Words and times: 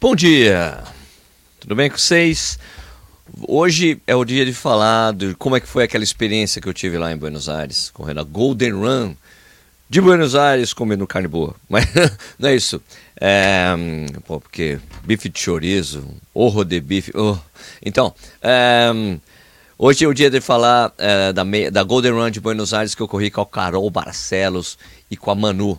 Bom 0.00 0.14
dia, 0.14 0.78
tudo 1.58 1.74
bem 1.74 1.90
com 1.90 1.98
vocês? 1.98 2.56
Hoje 3.48 4.00
é 4.06 4.14
o 4.14 4.24
dia 4.24 4.46
de 4.46 4.52
falar 4.52 5.12
de 5.12 5.34
como 5.34 5.56
é 5.56 5.60
que 5.60 5.66
foi 5.66 5.82
aquela 5.82 6.04
experiência 6.04 6.62
que 6.62 6.68
eu 6.68 6.72
tive 6.72 6.96
lá 6.96 7.10
em 7.10 7.16
Buenos 7.16 7.48
Aires, 7.48 7.90
correndo 7.90 8.20
a 8.20 8.22
Golden 8.22 8.74
Run 8.74 9.14
de 9.90 10.00
Buenos 10.00 10.36
Aires 10.36 10.72
comendo 10.72 11.04
carne 11.04 11.26
boa. 11.26 11.52
Mas 11.68 11.84
não 12.38 12.48
é 12.48 12.54
isso. 12.54 12.80
É, 13.20 13.74
pô, 14.24 14.38
porque 14.40 14.78
bife 15.02 15.28
de 15.28 15.40
chorizo, 15.40 16.06
orro 16.32 16.64
de 16.64 16.80
bife. 16.80 17.10
Oh. 17.16 17.36
Então, 17.84 18.14
é, 18.40 18.92
hoje 19.76 20.04
é 20.04 20.08
o 20.08 20.14
dia 20.14 20.30
de 20.30 20.40
falar 20.40 20.92
é, 20.96 21.32
da, 21.32 21.42
da 21.72 21.82
Golden 21.82 22.12
Run 22.12 22.30
de 22.30 22.38
Buenos 22.38 22.72
Aires 22.72 22.94
que 22.94 23.02
eu 23.02 23.08
corri 23.08 23.32
com 23.32 23.40
a 23.40 23.46
Carol 23.46 23.90
Barcelos 23.90 24.78
e 25.10 25.16
com 25.16 25.32
a 25.32 25.34
Manu. 25.34 25.76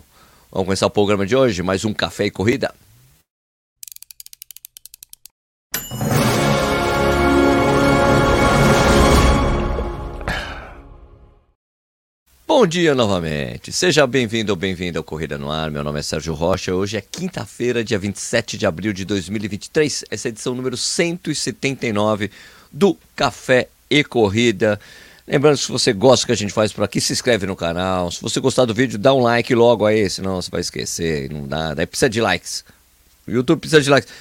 Vamos 0.52 0.66
começar 0.66 0.86
o 0.88 0.90
programa 0.90 1.24
de 1.24 1.34
hoje, 1.34 1.62
mais 1.62 1.86
um 1.86 1.94
café 1.94 2.26
e 2.26 2.30
corrida. 2.30 2.70
Bom 12.60 12.66
dia 12.66 12.94
novamente. 12.94 13.72
Seja 13.72 14.06
bem-vindo 14.06 14.52
ou 14.52 14.56
bem-vinda 14.56 14.98
ao 14.98 15.02
Corrida 15.02 15.38
no 15.38 15.50
Ar. 15.50 15.70
Meu 15.70 15.82
nome 15.82 15.98
é 15.98 16.02
Sérgio 16.02 16.34
Rocha. 16.34 16.74
Hoje 16.74 16.98
é 16.98 17.00
quinta-feira, 17.00 17.82
dia 17.82 17.98
27 17.98 18.58
de 18.58 18.66
abril 18.66 18.92
de 18.92 19.06
2023. 19.06 20.04
Essa 20.10 20.28
é 20.28 20.28
a 20.28 20.32
edição 20.32 20.54
número 20.54 20.76
179 20.76 22.30
do 22.70 22.98
Café 23.16 23.66
e 23.88 24.04
Corrida. 24.04 24.78
Lembrando 25.26 25.56
se 25.56 25.72
você 25.72 25.94
gosta 25.94 26.24
do 26.24 26.26
que 26.26 26.32
a 26.32 26.36
gente 26.36 26.52
faz 26.52 26.70
por 26.70 26.84
aqui, 26.84 27.00
se 27.00 27.14
inscreve 27.14 27.46
no 27.46 27.56
canal. 27.56 28.10
Se 28.10 28.20
você 28.20 28.38
gostar 28.40 28.66
do 28.66 28.74
vídeo, 28.74 28.98
dá 28.98 29.14
um 29.14 29.22
like 29.22 29.54
logo 29.54 29.86
aí, 29.86 30.10
senão 30.10 30.42
você 30.42 30.50
vai 30.50 30.60
esquecer. 30.60 31.32
Não 31.32 31.48
dá. 31.48 31.72
Daí 31.72 31.86
precisa 31.86 32.10
de 32.10 32.20
likes. 32.20 32.62
O 33.26 33.30
YouTube 33.30 33.60
precisa 33.60 33.80
de 33.80 33.88
likes. 33.88 34.12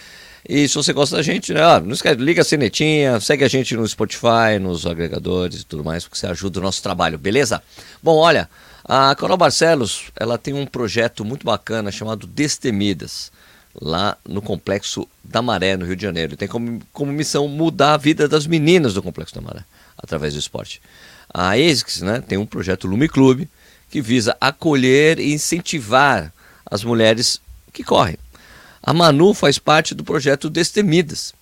E 0.48 0.68
se 0.68 0.76
você 0.76 0.94
gosta 0.94 1.18
da 1.18 1.22
gente, 1.22 1.54
né, 1.54 1.62
não 1.82 1.92
esquece, 1.92 2.16
liga 2.20 2.42
a 2.42 2.46
sinetinha, 2.46 3.20
segue 3.20 3.44
a 3.44 3.48
gente 3.48 3.76
no 3.76 3.88
Spotify, 3.88 4.58
nos 4.60 4.86
agregadores 4.86 5.62
e 5.62 5.66
tudo 5.66 5.84
mais, 5.84 6.04
porque 6.04 6.18
você 6.18 6.28
ajuda 6.28 6.60
o 6.60 6.64
nosso 6.64 6.82
trabalho, 6.82 7.18
beleza? 7.18 7.62
Bom, 8.02 8.16
olha, 8.18 8.50
a 8.84 9.14
Carol 9.16 9.38
Barcelos, 9.38 10.06
ela 10.16 10.38
tem 10.38 10.54
um 10.54 10.66
projeto 10.66 11.26
muito 11.26 11.46
bacana 11.46 11.92
chamado 11.92 12.26
Destemidas, 12.26 13.32
lá 13.80 14.18
no 14.28 14.42
Complexo 14.42 15.08
da 15.24 15.42
Maré, 15.42 15.78
no 15.78 15.86
Rio 15.86 15.96
de 15.96 16.02
Janeiro. 16.02 16.36
Tem 16.36 16.48
como, 16.48 16.82
como 16.92 17.12
missão 17.12 17.48
mudar 17.48 17.94
a 17.94 17.98
vida 17.98 18.28
das 18.28 18.48
meninas 18.48 18.94
do 18.94 19.04
Complexo 19.04 19.36
da 19.36 19.42
Maré, 19.42 19.64
através 19.98 20.34
do 20.34 20.40
esporte. 20.40 20.82
A 21.32 21.52
ASICS 21.52 22.02
né, 22.02 22.24
tem 22.28 22.38
um 22.38 22.46
projeto 22.46 22.88
Lume 22.88 23.08
Clube, 23.08 23.48
que 23.90 24.02
visa 24.02 24.36
acolher 24.40 25.20
e 25.20 25.34
incentivar 25.34 26.34
as 26.66 26.84
mulheres 26.84 27.42
que 27.72 27.84
correm. 27.84 28.18
A 28.82 28.94
Manu 28.94 29.34
faz 29.34 29.60
parte 29.60 29.94
do 29.94 30.04
projeto 30.04 30.50
Destemidas 30.50 31.34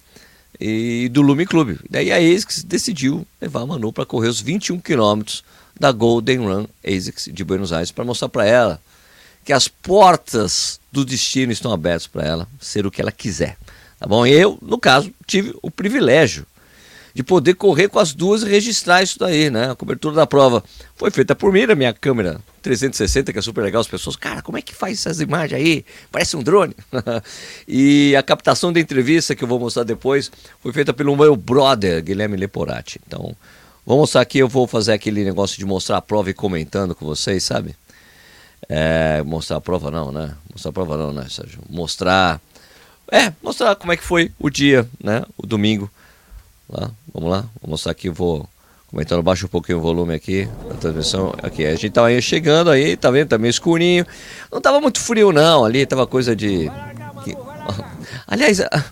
e 0.60 1.10
do 1.10 1.22
Lume 1.22 1.46
Clube. 1.46 1.80
Daí 1.90 2.12
a 2.12 2.18
ASICS 2.18 2.64
decidiu 2.64 3.26
levar 3.40 3.62
a 3.62 3.66
Manu 3.66 3.94
para 3.94 4.06
correr 4.06 4.28
os 4.28 4.42
21 4.42 4.80
quilômetros 4.80 5.44
da 5.80 5.92
Golden 5.92 6.40
Run 6.40 6.66
ASICS 6.84 7.30
de 7.32 7.44
Buenos 7.44 7.72
Aires 7.72 7.92
para 7.92 8.04
mostrar 8.04 8.30
para 8.30 8.46
ela 8.46 8.82
que 9.46 9.54
as 9.54 9.68
portas 9.68 10.80
do 10.92 11.06
destino 11.06 11.52
estão 11.52 11.72
abertas 11.72 12.08
para 12.08 12.26
ela 12.26 12.48
ser 12.60 12.86
o 12.86 12.92
que 12.92 13.02
ela 13.02 13.12
quiser. 13.12 13.58
Tá 14.00 14.06
bom? 14.06 14.26
Eu, 14.26 14.58
no 14.62 14.78
caso, 14.78 15.12
tive 15.26 15.56
o 15.62 15.72
privilégio 15.72 16.46
de 17.18 17.23
poder 17.23 17.56
correr 17.56 17.88
com 17.88 17.98
as 17.98 18.14
duas 18.14 18.44
e 18.44 18.46
registrar 18.48 19.02
isso 19.02 19.18
daí, 19.18 19.50
né? 19.50 19.72
A 19.72 19.76
cobertura 19.76 20.14
da 20.14 20.28
prova 20.28 20.64
foi 20.96 21.10
feita 21.10 21.36
por 21.36 21.52
mim, 21.52 21.66
na 21.66 21.73
minha 21.73 21.92
câmera 21.92 22.40
360, 22.62 23.34
que 23.34 23.40
é 23.40 23.42
super 23.42 23.64
legal. 23.64 23.82
As 23.82 23.88
pessoas, 23.88 24.16
cara, 24.16 24.44
como 24.44 24.56
é 24.56 24.62
que 24.62 24.76
faz 24.76 25.00
essas 25.00 25.20
imagens 25.20 25.60
aí? 25.60 25.86
Parece 26.12 26.38
um 26.38 26.44
drone. 26.44 26.76
e 27.68 28.16
a 28.16 28.22
captação 28.22 28.72
da 28.72 28.80
entrevista, 28.80 29.34
que 29.34 29.44
eu 29.44 29.48
vou 29.48 29.60
mostrar 29.60 29.82
depois, 29.82 30.32
foi 30.62 30.72
feita 30.72 30.94
pelo 30.94 31.18
meu 31.18 31.36
brother, 31.36 32.04
Guilherme 32.04 32.38
Leporati. 32.38 33.02
Então, 33.08 33.36
vou 33.84 33.98
mostrar 33.98 34.22
aqui, 34.22 34.38
eu 34.38 34.48
vou 34.48 34.68
fazer 34.68 34.94
aquele 34.94 35.23
negócio 35.23 35.58
de 35.58 35.66
mostrar 35.66 35.98
a 35.98 36.02
prova 36.04 36.30
e 36.30 36.36
comentando 36.36 36.94
com 36.94 37.04
vocês, 37.04 37.44
sabe? 37.44 37.76
É, 38.70 39.23
mostrar 39.23 39.58
a 39.58 39.61
prova 39.61 39.89
não, 39.89 40.11
né? 40.11 40.36
Mostrar 40.54 40.70
a 40.70 40.73
prova 40.73 40.95
não, 40.95 41.11
né, 41.11 41.26
Sérgio? 41.32 41.64
Mostrar. 41.67 42.39
É, 43.11 43.34
mostrar 43.42 43.76
como 43.76 43.92
é 43.92 43.98
que 43.98 44.04
foi 44.04 44.32
o 44.38 44.52
dia, 44.52 44.88
né? 45.04 45.23
O 45.36 45.48
domingo 45.48 45.89
Lá, 46.70 46.92
vamos 47.14 47.30
lá, 47.30 47.45
vou 47.61 47.72
mostrar 47.72 47.94
aqui, 47.94 48.10
vou 48.10 48.48
comentando, 48.88 49.23
baixa 49.23 49.45
um 49.45 49.50
pouquinho 49.50 49.78
o 49.78 49.82
volume 49.82 50.14
aqui 50.14 50.48
da 50.67 50.76
transmissão. 50.76 51.33
Aqui, 51.42 51.66
a 51.66 51.72
gente 51.76 51.92
tava 51.92 52.08
aí 52.08 52.22
chegando 52.22 52.70
aí, 52.70 52.98
tá 52.98 53.10
vendo? 53.10 53.30
Tá 53.30 53.38
meio 53.38 53.50
escurinho. 53.50 54.05
Não 54.52 54.60
tava 54.60 54.82
muito 54.82 55.00
frio 55.00 55.32
não, 55.32 55.64
ali 55.64 55.86
tava 55.86 56.05
coisa 56.05 56.36
de... 56.36 56.70
Aliás, 58.28 58.60
a, 58.61 58.86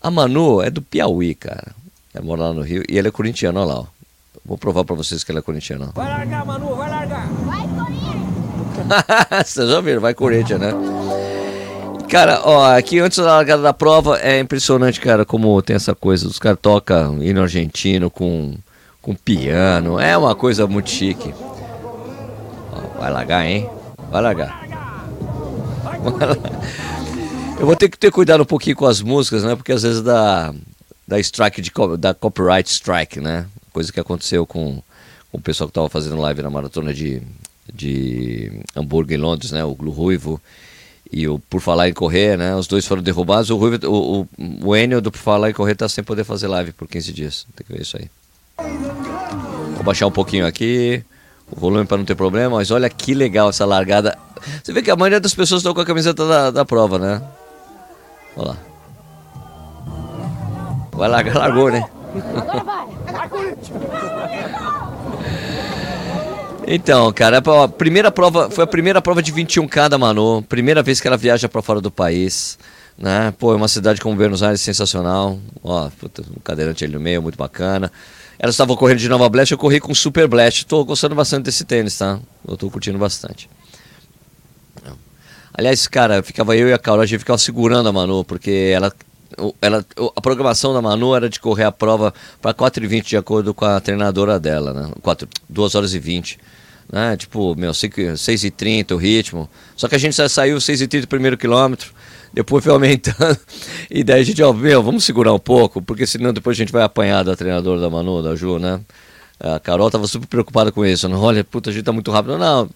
a 0.00 0.10
Manu 0.10 0.62
é 0.62 0.70
do 0.70 0.80
Piauí, 0.80 1.34
cara. 1.34 1.74
É 2.14 2.20
mora 2.20 2.42
lá 2.42 2.52
no 2.52 2.62
Rio 2.62 2.82
e 2.88 2.96
ele 2.96 3.08
é 3.08 3.10
corintiano, 3.10 3.60
olha 3.60 3.74
lá, 3.74 3.80
ó. 3.80 3.86
Vou 4.44 4.56
provar 4.56 4.84
pra 4.84 4.96
vocês 4.96 5.22
que 5.22 5.30
ele 5.30 5.40
é 5.40 5.42
corintiano. 5.42 5.92
Vai 5.94 6.08
largar, 6.08 6.46
Manu, 6.46 6.74
vai 6.74 6.88
largar! 6.88 7.28
Vai, 7.28 7.68
Corinthians! 7.68 8.28
Vocês 9.46 9.68
já 9.68 9.80
viram, 9.82 10.00
vai 10.00 10.14
Corinthians, 10.14 10.58
né? 10.60 10.72
Cara, 12.08 12.40
ó, 12.42 12.74
aqui 12.74 12.98
antes 13.00 13.18
da 13.18 13.26
largada 13.36 13.60
da 13.62 13.74
prova 13.74 14.18
é 14.18 14.40
impressionante, 14.40 14.98
cara, 14.98 15.26
como 15.26 15.60
tem 15.60 15.76
essa 15.76 15.94
coisa. 15.94 16.26
Os 16.26 16.38
caras 16.38 16.58
tocam 16.60 17.22
hino 17.22 17.42
argentino 17.42 18.10
com, 18.10 18.56
com 19.02 19.14
piano. 19.14 20.00
É 20.00 20.16
uma 20.16 20.34
coisa 20.34 20.66
muito 20.66 20.88
chique. 20.88 21.34
Ó, 22.72 22.98
vai 22.98 23.10
largar, 23.12 23.46
hein? 23.46 23.68
Vai 24.10 24.22
largar. 24.22 24.66
Eu 27.60 27.66
vou 27.66 27.76
ter 27.76 27.90
que 27.90 27.98
ter 27.98 28.10
cuidado 28.10 28.42
um 28.42 28.46
pouquinho 28.46 28.76
com 28.76 28.86
as 28.86 29.02
músicas, 29.02 29.44
né? 29.44 29.54
Porque 29.54 29.72
às 29.72 29.82
vezes 29.82 30.00
dá, 30.00 30.54
dá 31.06 31.20
strike 31.20 31.60
de 31.60 31.70
da 31.98 32.14
copyright 32.14 32.70
strike, 32.70 33.20
né? 33.20 33.44
Coisa 33.70 33.92
que 33.92 34.00
aconteceu 34.00 34.46
com, 34.46 34.82
com 35.30 35.38
o 35.38 35.42
pessoal 35.42 35.68
que 35.68 35.74
tava 35.74 35.90
fazendo 35.90 36.16
live 36.16 36.40
na 36.40 36.48
maratona 36.48 36.94
de, 36.94 37.20
de 37.70 38.62
Hamburgo 38.74 39.12
em 39.12 39.18
Londres, 39.18 39.52
né? 39.52 39.62
O 39.62 39.74
Glu 39.74 39.90
Ruivo 39.90 40.40
e 41.10 41.26
o 41.28 41.38
Por 41.38 41.60
Falar 41.60 41.88
em 41.88 41.92
Correr, 41.92 42.36
né? 42.36 42.54
Os 42.54 42.66
dois 42.66 42.86
foram 42.86 43.02
derrubados. 43.02 43.50
O, 43.50 43.56
Rui, 43.56 43.78
o, 43.84 44.20
o, 44.20 44.28
o 44.68 44.76
Enio 44.76 45.00
do 45.00 45.10
Por 45.10 45.18
Falar 45.18 45.50
em 45.50 45.54
Correr 45.54 45.74
tá 45.74 45.88
sem 45.88 46.04
poder 46.04 46.24
fazer 46.24 46.48
live 46.48 46.72
por 46.72 46.86
15 46.86 47.12
dias. 47.12 47.46
Tem 47.56 47.66
que 47.66 47.72
ver 47.72 47.82
isso 47.82 47.96
aí. 47.96 48.10
Vou 49.74 49.82
baixar 49.84 50.06
um 50.06 50.12
pouquinho 50.12 50.46
aqui. 50.46 51.02
O 51.50 51.58
volume 51.58 51.86
para 51.86 51.96
não 51.96 52.04
ter 52.04 52.14
problema. 52.14 52.56
Mas 52.56 52.70
olha 52.70 52.88
que 52.90 53.14
legal 53.14 53.48
essa 53.48 53.64
largada. 53.64 54.18
Você 54.62 54.72
vê 54.72 54.82
que 54.82 54.90
a 54.90 54.96
maioria 54.96 55.20
das 55.20 55.34
pessoas 55.34 55.60
estão 55.60 55.74
com 55.74 55.80
a 55.80 55.86
camiseta 55.86 56.26
da, 56.26 56.50
da 56.50 56.64
prova, 56.64 56.98
né? 56.98 57.22
Olha 58.36 58.48
lá. 58.48 58.56
Vai 60.92 61.08
largar, 61.08 61.36
largou, 61.36 61.70
né? 61.70 61.88
Então, 66.70 67.10
cara, 67.14 67.38
a 67.38 67.66
primeira 67.66 68.12
prova 68.12 68.50
foi 68.50 68.62
a 68.62 68.66
primeira 68.66 69.00
prova 69.00 69.22
de 69.22 69.32
21K 69.32 69.88
da 69.88 69.96
Manu, 69.96 70.42
primeira 70.42 70.82
vez 70.82 71.00
que 71.00 71.08
ela 71.08 71.16
viaja 71.16 71.48
para 71.48 71.62
fora 71.62 71.80
do 71.80 71.90
país, 71.90 72.58
né? 72.98 73.32
Pô, 73.38 73.54
é 73.54 73.56
uma 73.56 73.68
cidade 73.68 74.02
como 74.02 74.14
Buenos 74.14 74.42
Aires 74.42 74.60
sensacional. 74.60 75.38
Ó, 75.64 75.88
puta, 75.98 76.22
um 76.30 76.38
cadeirante 76.44 76.84
ali 76.84 76.92
no 76.92 77.00
meio, 77.00 77.22
muito 77.22 77.38
bacana. 77.38 77.90
Ela 78.38 78.50
estava 78.50 78.76
correndo 78.76 78.98
de 78.98 79.08
Nova 79.08 79.26
Blast, 79.30 79.50
eu 79.50 79.56
corri 79.56 79.80
com 79.80 79.94
Super 79.94 80.28
Blast. 80.28 80.66
Tô 80.66 80.84
gostando 80.84 81.14
bastante 81.14 81.46
desse 81.46 81.64
tênis, 81.64 81.96
tá? 81.96 82.20
Eu 82.46 82.54
tô 82.54 82.68
curtindo 82.68 82.98
bastante. 82.98 83.48
Aliás, 85.54 85.86
cara, 85.86 86.22
ficava 86.22 86.54
eu 86.54 86.68
e 86.68 86.74
a 86.74 86.78
Carol, 86.78 87.00
a 87.00 87.06
gente 87.06 87.20
ficava 87.20 87.38
segurando 87.38 87.88
a 87.88 87.92
Manu, 87.94 88.24
porque 88.24 88.72
ela 88.74 88.92
ela, 89.62 89.84
a 90.16 90.20
programação 90.20 90.74
da 90.74 90.82
Manu 90.82 91.14
era 91.14 91.30
de 91.30 91.40
correr 91.40 91.64
a 91.64 91.72
prova 91.72 92.12
para 92.42 92.52
4h20 92.52 93.06
de 93.06 93.16
acordo 93.16 93.54
com 93.54 93.64
a 93.64 93.80
treinadora 93.80 94.38
dela, 94.38 94.74
né? 94.74 94.90
4, 95.00 95.26
2 95.48 95.74
horas 95.74 95.94
e 95.94 95.98
20 95.98 96.38
né? 96.90 97.16
Tipo, 97.16 97.54
meu, 97.56 97.72
6 97.74 98.44
e 98.44 98.50
30 98.50 98.94
o 98.94 98.98
ritmo. 98.98 99.48
Só 99.76 99.88
que 99.88 99.94
a 99.94 99.98
gente 99.98 100.16
já 100.16 100.28
saiu 100.28 100.60
6 100.60 100.82
e 100.82 100.86
30 100.88 101.04
o 101.04 101.08
primeiro 101.08 101.36
quilômetro, 101.36 101.92
depois 102.32 102.64
foi 102.64 102.72
aumentando. 102.72 103.38
E 103.90 104.04
daí 104.04 104.20
a 104.20 104.24
gente, 104.24 104.42
ó, 104.42 104.52
meu, 104.52 104.82
vamos 104.82 105.04
segurar 105.04 105.32
um 105.32 105.38
pouco, 105.38 105.80
porque 105.80 106.06
senão 106.06 106.30
depois 106.32 106.56
a 106.56 106.58
gente 106.58 106.70
vai 106.70 106.82
apanhar 106.82 107.24
da 107.24 107.34
treinadora 107.34 107.80
da 107.80 107.88
Manu, 107.88 108.22
da 108.22 108.36
Ju, 108.36 108.58
né? 108.58 108.80
A 109.40 109.58
Carol 109.58 109.90
tava 109.90 110.06
super 110.06 110.26
preocupada 110.26 110.70
com 110.70 110.84
isso. 110.84 111.08
Não, 111.08 111.20
olha, 111.22 111.42
puta, 111.42 111.70
a 111.70 111.72
gente 111.72 111.84
tá 111.84 111.92
muito 111.92 112.10
rápido. 112.10 112.36
Não, 112.36 112.68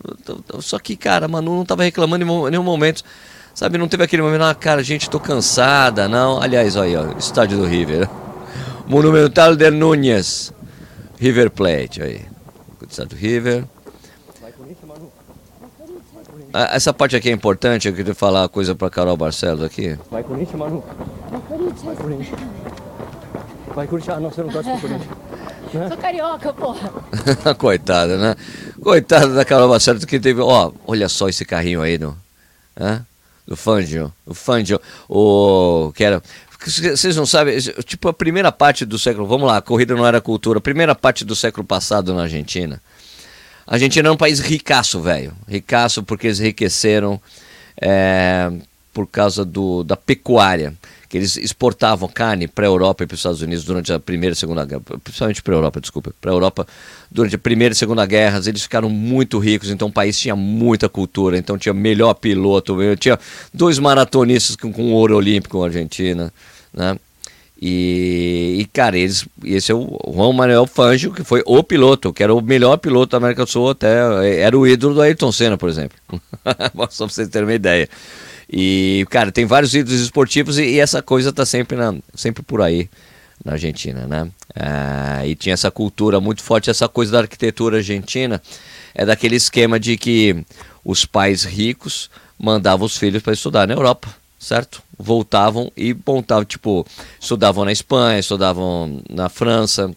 só 0.60 0.78
que, 0.78 0.96
cara, 0.96 1.26
a 1.26 1.28
Manu 1.28 1.56
não 1.56 1.64
tava 1.66 1.82
reclamando 1.82 2.25
em 2.25 2.50
nenhum 2.50 2.62
momento. 2.62 3.02
Sabe, 3.54 3.76
não 3.76 3.88
teve 3.88 4.02
aquele 4.02 4.22
momento, 4.22 4.44
ah, 4.44 4.54
cara, 4.54 4.82
gente, 4.82 5.10
tô 5.10 5.20
cansada, 5.20 6.08
não. 6.08 6.40
Aliás, 6.40 6.75
olha 6.76 7.00
aí, 7.00 7.06
ó, 7.14 7.19
estádio 7.19 7.58
do 7.58 7.66
River. 7.66 8.08
Monumental 8.88 9.54
de 9.54 9.70
Núñez. 9.70 10.52
River 11.19 11.50
Plate, 11.50 12.02
aí. 12.02 12.22
Estádio 12.88 13.16
do 13.16 13.20
River. 13.20 13.64
Essa 16.52 16.93
parte 16.93 17.16
aqui 17.16 17.31
é 17.31 17.32
importante, 17.32 17.88
eu 17.88 17.94
queria 17.94 18.14
falar 18.14 18.43
uma 18.43 18.49
coisa 18.49 18.75
para 18.75 18.90
Carol 18.90 19.16
Barcelos 19.16 19.62
aqui. 19.62 19.99
Vai 20.10 20.22
Corinthians, 20.22 20.58
Manu. 20.58 20.84
Vai 21.31 21.40
Corinthians. 21.40 21.82
Vai 21.82 21.96
Corinthians. 21.96 22.40
Vai 23.75 23.87
Corinthians. 23.87 24.16
Ah, 24.16 24.20
não, 24.20 24.31
você 24.31 24.43
não 24.43 24.50
torce 24.50 24.70
pro 24.70 24.81
Corinthians. 24.81 25.10
Né? 25.72 25.88
Sou 25.88 25.96
carioca, 25.96 26.52
porra. 26.52 26.90
Coitada, 27.56 28.19
né? 28.19 28.37
Coitada 28.82 29.34
da 29.34 29.44
Carol 29.44 29.69
Barcelos 29.69 30.04
que 30.04 30.20
teve... 30.20 30.40
Ó, 30.40 30.72
olha 30.87 31.08
só 31.08 31.28
esse 31.28 31.44
carrinho 31.44 31.81
aí, 31.81 31.96
no... 31.99 32.16
Hã? 32.78 33.04
do 33.46 33.56
Fangio. 33.56 34.12
O 34.25 34.34
Fangio, 34.34 34.81
o 35.08 35.93
que 35.94 36.04
era 36.04 36.22
vocês 36.64 37.16
não 37.16 37.26
sabem, 37.26 37.58
tipo 37.84 38.08
a 38.08 38.12
primeira 38.12 38.52
parte 38.52 38.84
do 38.84 38.96
século, 38.96 39.26
vamos 39.26 39.49
lá, 39.49 39.56
a 39.56 39.62
corrida 39.62 39.96
não 39.96 40.06
era 40.06 40.20
cultura, 40.20 40.58
a 40.58 40.62
primeira 40.62 40.94
parte 40.94 41.25
do 41.25 41.34
século 41.34 41.66
passado 41.66 42.14
na 42.14 42.22
Argentina. 42.22 42.81
A 43.67 43.75
Argentina 43.75 44.09
era 44.09 44.12
um 44.12 44.17
país 44.17 44.41
ricaço, 44.41 45.00
velho. 45.00 45.32
Ricaço 45.49 46.03
porque 46.03 46.26
eles 46.26 46.41
enriqueceram 46.41 47.20
é, 47.81 48.50
por 48.93 49.06
causa 49.06 49.44
do, 49.44 49.82
da 49.82 49.97
pecuária 49.97 50.75
que 51.12 51.19
eles 51.19 51.37
exportavam 51.37 52.09
carne 52.09 52.49
para 52.49 52.64
a 52.64 52.69
Europa 52.69 53.05
e 53.05 53.06
para 53.06 53.14
os 53.14 53.20
Estados 53.20 53.43
Unidos 53.43 53.67
durante 53.67 53.93
a 53.93 54.00
Primeira 54.00 54.32
e 54.32 54.37
Segunda 54.37 54.64
Guerra, 54.64 54.81
principalmente 55.05 55.43
para 55.43 55.53
a 55.53 55.59
Europa, 55.59 55.79
desculpa, 55.79 56.14
para 56.19 56.31
a 56.31 56.35
Europa 56.35 56.67
durante 57.11 57.37
a 57.37 57.38
Primeira 57.38 57.75
e 57.75 57.76
Segunda 57.76 58.06
Guerras, 58.06 58.47
eles 58.47 58.62
ficaram 58.62 58.88
muito 58.88 59.38
ricos, 59.38 59.69
então 59.69 59.88
o 59.88 59.93
país 59.93 60.19
tinha 60.19 60.35
muita 60.35 60.88
cultura, 60.88 61.37
então 61.37 61.59
tinha 61.59 61.75
melhor 61.75 62.14
piloto, 62.14 62.79
tinha 62.99 63.19
dois 63.53 63.79
maratonistas 63.79 64.56
com, 64.56 64.73
com 64.73 64.91
ouro 64.94 65.14
olímpico 65.14 65.59
na 65.59 65.67
Argentina, 65.67 66.32
né? 66.73 66.97
E, 67.64 68.56
e, 68.59 68.64
cara, 68.73 68.99
eles, 68.99 69.25
esse 69.44 69.70
é 69.70 69.75
o 69.75 69.97
Juan 70.12 70.32
Manuel 70.32 70.67
Fangio, 70.67 71.12
que 71.12 71.23
foi 71.23 71.44
o 71.47 71.62
piloto, 71.62 72.12
que 72.12 72.20
era 72.20 72.35
o 72.35 72.41
melhor 72.41 72.76
piloto 72.76 73.12
da 73.12 73.19
América 73.19 73.44
do 73.44 73.49
Sul 73.49 73.70
até, 73.70 74.41
era 74.41 74.59
o 74.59 74.67
ídolo 74.67 74.97
do 74.97 75.00
Ayrton 75.00 75.31
Senna, 75.31 75.56
por 75.56 75.69
exemplo. 75.69 75.97
Só 76.91 77.06
pra 77.06 77.14
vocês 77.14 77.29
terem 77.29 77.47
uma 77.47 77.55
ideia. 77.55 77.88
E, 78.50 79.06
cara, 79.11 79.31
tem 79.31 79.47
vários 79.47 79.76
ídolos 79.76 80.00
esportivos 80.00 80.59
e, 80.59 80.64
e 80.64 80.81
essa 80.81 81.00
coisa 81.00 81.32
tá 81.32 81.47
sempre, 81.47 81.76
na, 81.76 81.94
sempre 82.17 82.43
por 82.43 82.61
aí 82.61 82.91
na 83.44 83.53
Argentina, 83.53 84.09
né? 84.09 84.29
Ah, 84.56 85.25
e 85.25 85.37
tinha 85.37 85.53
essa 85.53 85.70
cultura 85.70 86.20
muito 86.20 86.43
forte, 86.43 86.69
essa 86.69 86.88
coisa 86.88 87.12
da 87.12 87.20
arquitetura 87.20 87.76
argentina, 87.76 88.43
é 88.93 89.06
daquele 89.06 89.37
esquema 89.37 89.79
de 89.79 89.97
que 89.97 90.44
os 90.85 91.05
pais 91.05 91.44
ricos 91.44 92.11
mandavam 92.37 92.87
os 92.87 92.97
filhos 92.97 93.23
para 93.23 93.32
estudar 93.32 93.69
na 93.69 93.75
Europa, 93.75 94.12
certo? 94.42 94.82
Voltavam 94.98 95.70
e 95.76 95.96
montavam, 96.06 96.44
tipo, 96.44 96.84
estudavam 97.20 97.64
na 97.64 97.70
Espanha, 97.70 98.18
estudavam 98.18 99.00
na 99.08 99.28
França, 99.28 99.94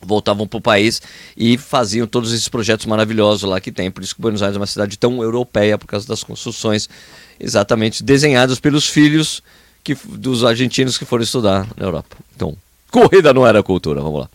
voltavam 0.00 0.46
para 0.46 0.58
o 0.58 0.60
país 0.60 1.00
e 1.36 1.56
faziam 1.56 2.06
todos 2.06 2.32
esses 2.32 2.48
projetos 2.48 2.84
maravilhosos 2.84 3.48
lá 3.48 3.58
que 3.60 3.72
tem. 3.72 3.90
Por 3.90 4.04
isso 4.04 4.14
que 4.14 4.20
Buenos 4.20 4.42
Aires 4.42 4.56
é 4.56 4.60
uma 4.60 4.66
cidade 4.66 4.98
tão 4.98 5.22
europeia, 5.22 5.78
por 5.78 5.86
causa 5.86 6.06
das 6.06 6.22
construções 6.22 6.88
exatamente 7.40 8.02
desenhadas 8.02 8.60
pelos 8.60 8.86
filhos 8.86 9.42
que, 9.82 9.94
dos 10.04 10.44
argentinos 10.44 10.98
que 10.98 11.06
foram 11.06 11.24
estudar 11.24 11.66
na 11.76 11.86
Europa. 11.86 12.16
Então, 12.36 12.54
corrida 12.90 13.32
não 13.32 13.46
era 13.46 13.62
cultura, 13.62 14.02
vamos 14.02 14.20
lá. 14.20 14.30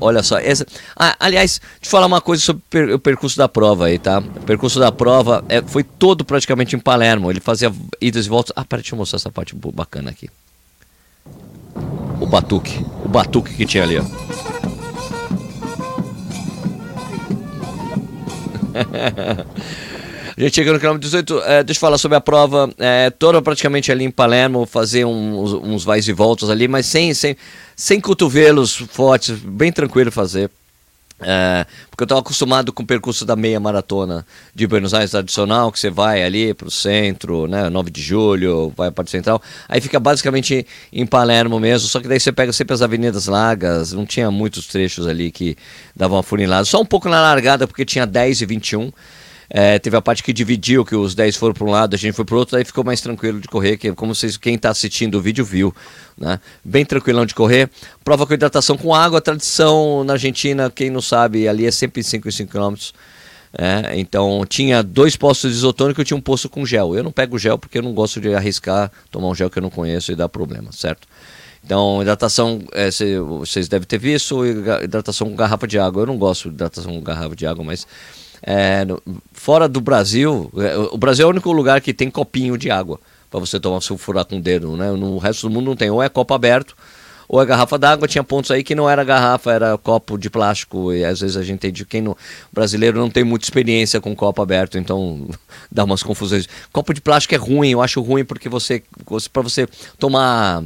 Olha 0.00 0.22
só, 0.22 0.38
essa. 0.38 0.66
Ah, 0.96 1.16
aliás, 1.18 1.60
eu 1.82 1.88
falar 1.88 2.06
uma 2.06 2.20
coisa 2.20 2.42
sobre 2.42 2.94
o 2.94 2.98
percurso 2.98 3.36
da 3.36 3.48
prova 3.48 3.86
aí, 3.86 3.98
tá? 3.98 4.18
O 4.20 4.42
percurso 4.42 4.78
da 4.78 4.92
prova 4.92 5.44
é, 5.48 5.62
foi 5.62 5.82
todo 5.82 6.24
praticamente 6.24 6.76
em 6.76 6.78
Palermo. 6.78 7.30
Ele 7.30 7.40
fazia 7.40 7.72
idas 8.00 8.26
e 8.26 8.28
voltas. 8.28 8.52
Ah, 8.56 8.64
peraí, 8.64 8.82
deixa 8.82 8.94
eu 8.94 8.98
mostrar 8.98 9.16
essa 9.16 9.30
parte 9.30 9.54
bacana 9.54 10.10
aqui. 10.10 10.30
O 12.20 12.26
batuque. 12.26 12.84
O 13.04 13.08
batuque 13.08 13.54
que 13.54 13.66
tinha 13.66 13.82
ali, 13.82 13.98
ó. 13.98 14.04
A 20.36 20.40
gente 20.40 20.54
chega 20.54 20.72
no 20.72 20.80
quilômetro 20.80 21.08
18, 21.08 21.42
é, 21.42 21.62
deixa 21.62 21.78
eu 21.78 21.80
falar 21.80 21.96
sobre 21.96 22.16
a 22.16 22.20
prova, 22.20 22.68
é, 22.78 23.08
toda 23.08 23.40
praticamente 23.40 23.92
ali 23.92 24.04
em 24.04 24.10
Palermo, 24.10 24.66
fazer 24.66 25.04
uns, 25.04 25.52
uns 25.52 25.84
vais 25.84 26.08
e 26.08 26.12
voltas 26.12 26.50
ali, 26.50 26.66
mas 26.66 26.86
sem, 26.86 27.14
sem, 27.14 27.36
sem 27.76 28.00
cotovelos 28.00 28.74
fortes, 28.74 29.30
bem 29.30 29.70
tranquilo 29.70 30.10
fazer. 30.10 30.50
É, 31.20 31.64
porque 31.88 32.02
eu 32.02 32.06
estava 32.06 32.20
acostumado 32.20 32.72
com 32.72 32.82
o 32.82 32.86
percurso 32.86 33.24
da 33.24 33.36
meia 33.36 33.60
maratona 33.60 34.26
de 34.52 34.66
Buenos 34.66 34.92
Aires 34.92 35.12
tradicional, 35.12 35.70
que 35.70 35.78
você 35.78 35.88
vai 35.88 36.24
ali 36.24 36.52
para 36.52 36.66
o 36.66 36.70
centro, 36.70 37.46
né, 37.46 37.70
9 37.70 37.88
de 37.92 38.02
julho, 38.02 38.72
vai 38.76 38.90
para 38.90 39.04
o 39.04 39.08
central, 39.08 39.40
aí 39.68 39.80
fica 39.80 40.00
basicamente 40.00 40.66
em 40.92 41.06
Palermo 41.06 41.60
mesmo, 41.60 41.88
só 41.88 42.00
que 42.00 42.08
daí 42.08 42.18
você 42.18 42.32
pega 42.32 42.52
sempre 42.52 42.74
as 42.74 42.82
avenidas 42.82 43.26
largas, 43.26 43.92
não 43.92 44.04
tinha 44.04 44.28
muitos 44.32 44.66
trechos 44.66 45.06
ali 45.06 45.30
que 45.30 45.56
davam 45.94 46.16
uma 46.16 46.22
funilada, 46.24 46.64
só 46.64 46.80
um 46.80 46.86
pouco 46.86 47.08
na 47.08 47.22
largada, 47.22 47.68
porque 47.68 47.84
tinha 47.84 48.04
10 48.04 48.40
e 48.40 48.46
21, 48.46 48.92
é, 49.56 49.78
teve 49.78 49.96
a 49.96 50.02
parte 50.02 50.20
que 50.20 50.32
dividiu, 50.32 50.84
que 50.84 50.96
os 50.96 51.14
10 51.14 51.36
foram 51.36 51.54
para 51.54 51.64
um 51.64 51.70
lado, 51.70 51.94
a 51.94 51.96
gente 51.96 52.12
foi 52.12 52.24
para 52.24 52.34
o 52.34 52.38
outro, 52.38 52.56
aí 52.56 52.64
ficou 52.64 52.82
mais 52.82 53.00
tranquilo 53.00 53.38
de 53.38 53.46
correr, 53.46 53.76
que 53.76 53.92
como 53.92 54.12
vocês, 54.12 54.36
quem 54.36 54.56
está 54.56 54.70
assistindo 54.70 55.14
o 55.14 55.20
vídeo 55.20 55.44
viu, 55.44 55.72
né? 56.18 56.40
Bem 56.64 56.84
tranquilão 56.84 57.24
de 57.24 57.36
correr. 57.36 57.70
Prova 58.02 58.26
com 58.26 58.34
hidratação 58.34 58.76
com 58.76 58.92
água, 58.92 59.20
tradição 59.20 60.02
na 60.02 60.14
Argentina, 60.14 60.68
quem 60.68 60.90
não 60.90 61.00
sabe, 61.00 61.46
ali 61.46 61.66
é 61.66 61.70
sempre 61.70 62.02
5 62.02 62.28
e 62.28 62.32
5 62.32 62.50
km. 62.50 62.74
É, 63.56 63.96
então 63.96 64.44
tinha 64.44 64.82
dois 64.82 65.14
postos 65.14 65.52
de 65.52 65.58
isotônico 65.58 66.02
e 66.02 66.04
tinha 66.04 66.16
um 66.16 66.20
posto 66.20 66.48
com 66.48 66.66
gel. 66.66 66.96
Eu 66.96 67.04
não 67.04 67.12
pego 67.12 67.38
gel 67.38 67.56
porque 67.56 67.78
eu 67.78 67.82
não 67.82 67.94
gosto 67.94 68.20
de 68.20 68.34
arriscar 68.34 68.90
tomar 69.08 69.28
um 69.28 69.36
gel 69.36 69.48
que 69.48 69.60
eu 69.60 69.62
não 69.62 69.70
conheço 69.70 70.10
e 70.10 70.16
dar 70.16 70.28
problema, 70.28 70.72
certo? 70.72 71.06
Então, 71.64 72.02
hidratação, 72.02 72.60
é, 72.72 72.90
cê, 72.90 73.20
vocês 73.20 73.68
devem 73.68 73.86
ter 73.86 73.98
visto, 73.98 74.44
hidratação 74.82 75.30
com 75.30 75.36
garrafa 75.36 75.68
de 75.68 75.78
água. 75.78 76.02
Eu 76.02 76.06
não 76.06 76.18
gosto 76.18 76.48
de 76.48 76.56
hidratação 76.56 76.92
com 76.92 77.00
garrafa 77.00 77.36
de 77.36 77.46
água, 77.46 77.64
mas 77.64 77.86
é, 78.42 78.86
fora 79.32 79.68
do 79.68 79.80
Brasil, 79.80 80.50
é, 80.56 80.76
o 80.76 80.98
Brasil 80.98 81.24
é 81.24 81.26
o 81.26 81.30
único 81.30 81.52
lugar 81.52 81.80
que 81.80 81.92
tem 81.94 82.10
copinho 82.10 82.56
de 82.56 82.70
água 82.70 83.00
para 83.30 83.40
você 83.40 83.58
tomar 83.58 83.80
seu 83.80 83.98
furar 83.98 84.24
com 84.24 84.36
o 84.36 84.40
dedo, 84.40 84.76
né? 84.76 84.92
No 84.92 85.18
resto 85.18 85.48
do 85.48 85.52
mundo 85.52 85.66
não 85.66 85.76
tem, 85.76 85.90
ou 85.90 86.02
é 86.02 86.08
copo 86.08 86.34
aberto 86.34 86.76
ou 87.28 87.40
é 87.40 87.46
garrafa 87.46 87.78
d'água. 87.78 88.08
Tinha 88.08 88.24
pontos 88.24 88.50
aí 88.50 88.62
que 88.62 88.74
não 88.74 88.88
era 88.88 89.04
garrafa, 89.04 89.52
era 89.52 89.78
copo 89.78 90.18
de 90.18 90.28
plástico. 90.30 90.92
E 90.92 91.04
às 91.04 91.20
vezes 91.20 91.36
a 91.36 91.42
gente 91.42 91.54
entende 91.54 91.84
quem 91.84 92.02
não, 92.02 92.12
o 92.12 92.16
brasileiro 92.52 92.98
não 92.98 93.10
tem 93.10 93.24
muita 93.24 93.44
experiência 93.44 94.00
com 94.00 94.14
copo 94.14 94.42
aberto, 94.42 94.78
então 94.78 95.28
dá 95.70 95.84
umas 95.84 96.02
confusões. 96.02 96.48
Copo 96.72 96.92
de 96.92 97.00
plástico 97.00 97.34
é 97.34 97.38
ruim, 97.38 97.70
eu 97.70 97.82
acho 97.82 98.00
ruim 98.00 98.24
porque 98.24 98.48
você, 98.48 98.82
para 99.32 99.42
você 99.42 99.68
tomar 99.98 100.62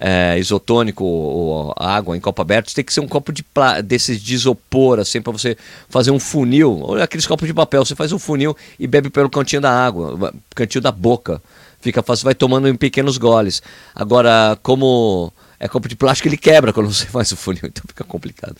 é, 0.00 0.38
isotônico 0.38 1.04
ou 1.04 1.74
água 1.76 2.16
em 2.16 2.20
copo 2.20 2.40
aberto, 2.40 2.72
tem 2.72 2.84
que 2.84 2.92
ser 2.92 3.00
um 3.00 3.08
copo 3.08 3.32
de 3.32 3.44
desses 3.84 4.22
de 4.22 4.34
isopor, 4.34 4.98
assim, 5.00 5.20
para 5.20 5.32
você 5.32 5.56
fazer 5.88 6.10
um 6.10 6.20
funil. 6.20 6.80
Olha 6.82 7.04
aqueles 7.04 7.26
copos 7.26 7.46
de 7.46 7.54
papel, 7.54 7.84
você 7.84 7.94
faz 7.94 8.12
um 8.12 8.18
funil 8.18 8.56
e 8.78 8.86
bebe 8.86 9.10
pelo 9.10 9.28
cantinho 9.28 9.60
da 9.60 9.70
água, 9.70 10.32
cantinho 10.54 10.82
da 10.82 10.92
boca. 10.92 11.42
Fica 11.80 12.02
fácil, 12.02 12.24
vai 12.24 12.34
tomando 12.34 12.68
em 12.68 12.74
pequenos 12.74 13.18
goles. 13.18 13.62
Agora, 13.94 14.58
como 14.62 15.32
é 15.60 15.68
copo 15.68 15.88
de 15.88 15.96
plástico, 15.96 16.28
ele 16.28 16.36
quebra 16.36 16.72
quando 16.72 16.92
você 16.92 17.06
faz 17.10 17.32
o 17.32 17.36
funil, 17.36 17.62
então 17.64 17.82
fica 17.86 18.04
complicado. 18.04 18.56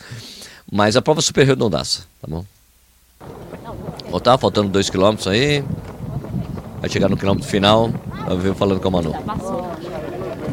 Mas 0.71 0.95
a 0.95 1.01
prova 1.01 1.19
é 1.19 1.23
super 1.23 1.45
redondaça, 1.45 2.01
tá 2.21 2.27
bom? 2.27 2.45
Voltar, 4.09 4.37
faltando 4.37 4.69
2 4.69 4.89
km 4.89 5.15
aí. 5.27 5.63
Vai 6.79 6.89
chegar 6.89 7.09
no 7.09 7.17
quilômetro 7.17 7.49
final, 7.49 7.89
vai 8.25 8.37
ver 8.37 8.55
falando 8.55 8.79
com 8.79 8.87
a 8.87 8.91
Manu. 8.91 9.13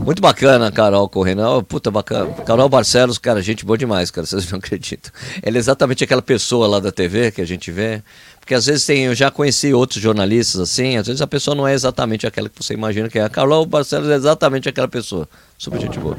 Muito 0.05 0.21
bacana 0.23 0.71
Carol 0.71 1.09
correndo. 1.09 1.43
Oh, 1.43 1.63
puta, 1.63 1.91
bacana. 1.91 2.33
Carol 2.45 2.69
Barcelos, 2.69 3.19
cara, 3.19 3.43
gente 3.43 3.65
boa 3.65 3.79
demais, 3.79 4.11
cara. 4.11 4.27
Vocês 4.27 4.51
não 4.51 4.59
acreditam. 4.61 5.13
Ela 5.43 5.57
é 5.57 5.59
exatamente 5.59 6.05
aquela 6.05 6.23
pessoa 6.23 6.67
lá 6.67 6.81
da 6.81 6.93
TV 6.93 7.31
que 7.31 7.41
a 7.41 7.47
gente 7.47 7.71
vê. 7.71 8.03
Porque 8.39 8.55
às 8.55 8.67
vezes 8.67 8.87
tem, 8.87 9.05
eu 9.05 9.15
já 9.15 9.31
conheci 9.31 9.75
outros 9.75 10.01
jornalistas 10.01 10.61
assim, 10.61 10.97
às 10.97 11.07
vezes 11.09 11.21
a 11.21 11.27
pessoa 11.27 11.55
não 11.57 11.67
é 11.67 11.75
exatamente 11.75 12.27
aquela 12.27 12.49
que 12.49 12.57
você 12.57 12.75
imagina 12.75 13.09
que 13.09 13.19
é. 13.19 13.25
A 13.25 13.29
Carol 13.29 13.67
Barcelos 13.67 14.09
é 14.09 14.15
exatamente 14.15 14.69
aquela 14.69 14.87
pessoa. 14.87 15.29
Super 15.59 15.81
gente 15.81 15.99
boa. 15.99 16.17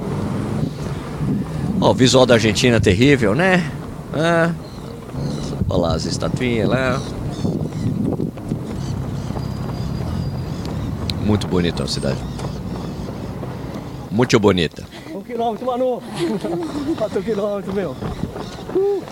Ó, 1.80 1.92
o 1.92 1.94
visual 1.94 2.26
da 2.26 2.34
Argentina 2.34 2.78
é 2.78 2.80
terrível, 2.80 3.36
né? 3.36 3.72
É. 4.16 4.52
Olha 5.70 5.82
lá 5.82 5.94
as 5.96 6.06
estatuinhas 6.06 6.68
lá. 6.68 7.00
Muito 11.22 11.48
bonita 11.48 11.84
a 11.84 11.88
cidade. 11.88 12.18
Muito 14.10 14.40
bonita. 14.40 14.84
Um 15.14 15.22
quilômetro, 15.22 15.66
Manu. 15.68 16.02
Quatro 16.98 17.22
quilômetros, 17.22 17.76
meu. 17.76 17.96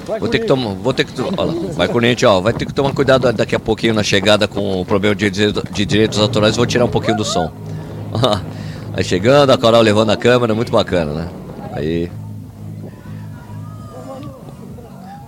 Vai 0.08 0.20
vou 0.20 0.29
ter 0.29 0.39
que 0.39 0.46
tomar, 0.46 0.74
vou 0.74 0.94
ter 0.94 1.03
que, 1.03 1.22
olha 1.22 1.74
vai 1.74 1.88
corrente, 1.88 2.25
ó, 2.25 2.39
vai 2.39 2.53
ter 2.53 2.65
que 2.65 2.74
tomar 2.74 2.94
cuidado 2.94 3.32
daqui 3.34 3.55
a 3.55 3.60
pouquinho 3.60 3.94
na 3.94 4.03
chegada 4.03 4.48
com 4.48 4.82
o 4.82 4.86
problema 4.86 5.15
de, 5.15 5.29
de 5.29 5.86
direitos 5.86 6.20
autorais, 6.20 6.55
vou 6.55 6.65
tirar 6.65 6.86
um 6.86 6.89
pouquinho 6.89 7.17
do 7.17 7.25
som. 7.25 7.51
Aí 8.96 9.04
chegando, 9.04 9.50
a 9.50 9.58
Coral 9.58 9.82
levando 9.82 10.12
a 10.12 10.16
câmera, 10.16 10.56
muito 10.56 10.72
bacana, 10.72 11.12
né? 11.12 11.30
Aí. 11.74 12.10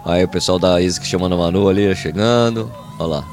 Aí 0.06 0.24
o 0.24 0.28
pessoal 0.30 0.58
da 0.58 0.80
ISIC 0.82 1.06
chamando 1.06 1.36
a 1.36 1.38
Manu 1.38 1.68
ali, 1.68 1.94
chegando. 1.94 2.72
Olha 2.98 3.08
lá. 3.08 3.28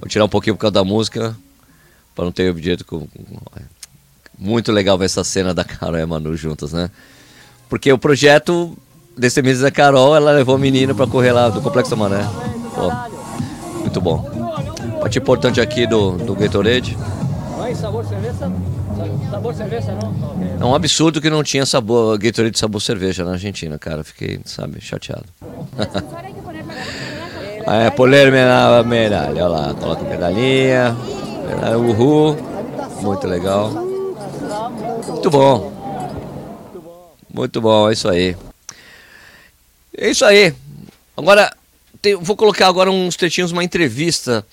Vou 0.00 0.08
tirar 0.08 0.24
um 0.24 0.28
pouquinho 0.28 0.56
por 0.56 0.62
causa 0.62 0.72
da 0.72 0.82
música, 0.82 1.36
para 2.12 2.24
não 2.24 2.32
ter 2.32 2.50
objeto 2.50 2.84
com. 2.84 3.06
Muito 4.36 4.72
legal 4.72 4.98
ver 4.98 5.04
essa 5.04 5.22
cena 5.22 5.54
da 5.54 5.62
Carol 5.62 5.96
e 5.96 6.02
a 6.02 6.06
Manu 6.08 6.36
juntas, 6.36 6.72
né? 6.72 6.90
Porque 7.68 7.92
o 7.92 7.98
projeto 7.98 8.76
desse 9.16 9.40
mês 9.42 9.60
da 9.60 9.70
Carol, 9.70 10.16
ela 10.16 10.32
levou 10.32 10.56
a 10.56 10.58
menina 10.58 10.92
para 10.92 11.06
correr 11.06 11.30
lá 11.30 11.48
do 11.50 11.62
Complexo 11.62 11.96
Mané. 11.96 12.28
Pô, 12.74 12.90
muito 13.78 14.00
bom. 14.00 14.28
Parte 15.00 15.20
importante 15.20 15.60
aqui 15.60 15.86
do, 15.86 16.16
do 16.18 16.34
Gatorade. 16.34 16.98
sabor 17.76 18.04
cerveja? 18.04 18.50
Sabor 19.30 19.54
cerveja 19.54 19.92
não? 19.92 20.58
É 20.60 20.64
um 20.64 20.74
absurdo 20.74 21.20
que 21.20 21.30
não 21.30 21.42
tinha 21.42 21.66
sabor, 21.66 22.18
Gatorade 22.18 22.58
sabor 22.58 22.80
cerveja 22.80 23.24
na 23.24 23.32
Argentina, 23.32 23.78
cara. 23.78 24.04
Fiquei, 24.04 24.40
sabe, 24.44 24.80
chateado. 24.80 25.26
É, 27.66 27.88
polerme 27.88 28.36
na 28.44 28.82
medalha, 28.82 29.30
olha 29.30 29.48
lá, 29.48 29.74
coloca 29.74 30.04
medalhinha, 30.04 30.94
uhul, 31.78 32.36
muito 33.00 33.26
legal. 33.26 33.70
Muito 35.08 35.30
bom. 35.30 35.72
Muito 37.32 37.60
bom, 37.62 37.88
é 37.88 37.94
isso 37.94 38.06
aí. 38.06 38.36
É 39.96 40.10
isso 40.10 40.26
aí. 40.26 40.54
Agora, 41.16 41.50
tem, 42.02 42.14
vou 42.16 42.36
colocar 42.36 42.68
agora 42.68 42.90
uns 42.90 43.16
trechinhos, 43.16 43.50
uma 43.50 43.64
entrevista, 43.64 44.44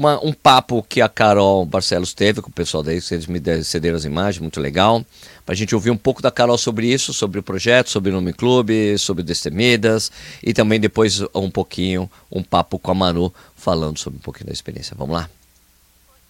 uma, 0.00 0.18
um 0.24 0.32
papo 0.32 0.82
que 0.82 1.02
a 1.02 1.08
Carol 1.10 1.66
Barcelos 1.66 2.14
teve 2.14 2.40
com 2.40 2.48
o 2.48 2.52
pessoal 2.52 2.82
daí, 2.82 3.02
vocês 3.02 3.26
me 3.26 3.38
cederam 3.62 3.96
as 3.98 4.06
imagens, 4.06 4.40
muito 4.40 4.58
legal. 4.58 5.04
Pra 5.44 5.54
gente 5.54 5.74
ouvir 5.74 5.90
um 5.90 5.96
pouco 5.96 6.22
da 6.22 6.30
Carol 6.30 6.56
sobre 6.56 6.86
isso, 6.86 7.12
sobre 7.12 7.38
o 7.38 7.42
projeto, 7.42 7.90
sobre 7.90 8.10
o 8.10 8.14
Nome 8.14 8.32
Clube, 8.32 8.96
sobre 8.96 9.22
Destemidas 9.22 10.10
e 10.42 10.54
também 10.54 10.80
depois 10.80 11.20
um 11.34 11.50
pouquinho, 11.50 12.10
um 12.32 12.42
papo 12.42 12.78
com 12.78 12.90
a 12.90 12.94
Manu 12.94 13.32
falando 13.54 13.98
sobre 13.98 14.18
um 14.18 14.22
pouquinho 14.22 14.46
da 14.46 14.52
experiência. 14.54 14.96
Vamos 14.96 15.14
lá? 15.14 15.28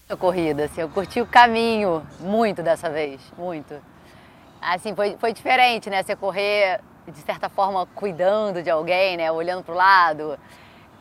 A 0.09 0.17
corrida, 0.17 0.65
assim, 0.65 0.81
eu 0.81 0.89
curti 0.89 1.21
o 1.21 1.25
caminho 1.25 2.05
muito 2.19 2.61
dessa 2.61 2.89
vez, 2.89 3.21
muito. 3.37 3.73
Assim, 4.61 4.93
foi, 4.93 5.15
foi 5.17 5.31
diferente, 5.31 5.89
né? 5.89 6.03
Você 6.03 6.13
correr, 6.13 6.81
de 7.07 7.19
certa 7.21 7.47
forma, 7.47 7.85
cuidando 7.95 8.61
de 8.61 8.69
alguém, 8.69 9.15
né? 9.15 9.31
Olhando 9.31 9.63
pro 9.63 9.73
lado. 9.73 10.37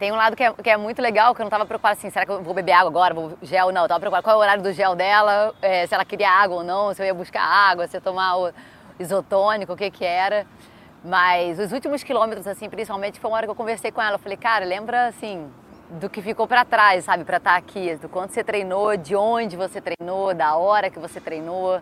Tem 0.01 0.11
um 0.11 0.17
lado 0.17 0.35
que 0.35 0.43
é, 0.43 0.51
que 0.51 0.71
é 0.71 0.79
muito 0.79 1.03
legal, 1.03 1.35
que 1.35 1.43
eu 1.43 1.45
não 1.45 1.49
estava 1.49 1.67
preocupada 1.67 1.93
assim, 1.93 2.09
será 2.09 2.25
que 2.25 2.33
eu 2.33 2.43
vou 2.43 2.55
beber 2.55 2.73
água 2.73 2.89
agora, 2.89 3.13
vou 3.13 3.37
gel? 3.43 3.71
Não, 3.71 3.83
eu 3.83 3.85
estava 3.85 4.01
preocupada 4.01 4.23
qual 4.23 4.37
é 4.37 4.39
o 4.39 4.41
horário 4.41 4.63
do 4.63 4.73
gel 4.73 4.97
dela, 4.97 5.55
é, 5.61 5.87
se 5.87 5.93
ela 5.93 6.07
queria 6.07 6.31
água 6.31 6.57
ou 6.57 6.65
não, 6.65 6.95
se 6.95 7.03
eu 7.03 7.07
ia 7.07 7.13
buscar 7.13 7.43
água, 7.43 7.87
se 7.87 7.99
ia 7.99 8.01
tomar 8.01 8.39
o 8.39 8.51
isotônico, 8.99 9.75
o 9.75 9.77
que 9.77 9.91
que 9.91 10.03
era. 10.03 10.47
Mas 11.05 11.59
os 11.59 11.71
últimos 11.71 12.03
quilômetros, 12.03 12.47
assim, 12.47 12.67
principalmente, 12.71 13.21
foi 13.21 13.29
uma 13.29 13.37
hora 13.37 13.47
que 13.47 13.51
eu 13.51 13.55
conversei 13.55 13.93
com 13.93 14.01
ela. 14.01 14.15
Eu 14.15 14.19
falei, 14.19 14.39
cara, 14.39 14.65
lembra, 14.65 15.09
assim, 15.09 15.53
do 15.91 16.09
que 16.09 16.23
ficou 16.23 16.49
para 16.49 16.65
trás, 16.65 17.05
sabe, 17.05 17.23
para 17.23 17.37
estar 17.37 17.51
tá 17.51 17.57
aqui, 17.59 17.95
do 17.97 18.09
quanto 18.09 18.33
você 18.33 18.43
treinou, 18.43 18.97
de 18.97 19.15
onde 19.15 19.55
você 19.55 19.83
treinou, 19.83 20.33
da 20.33 20.57
hora 20.57 20.89
que 20.89 20.99
você 20.99 21.21
treinou, 21.21 21.79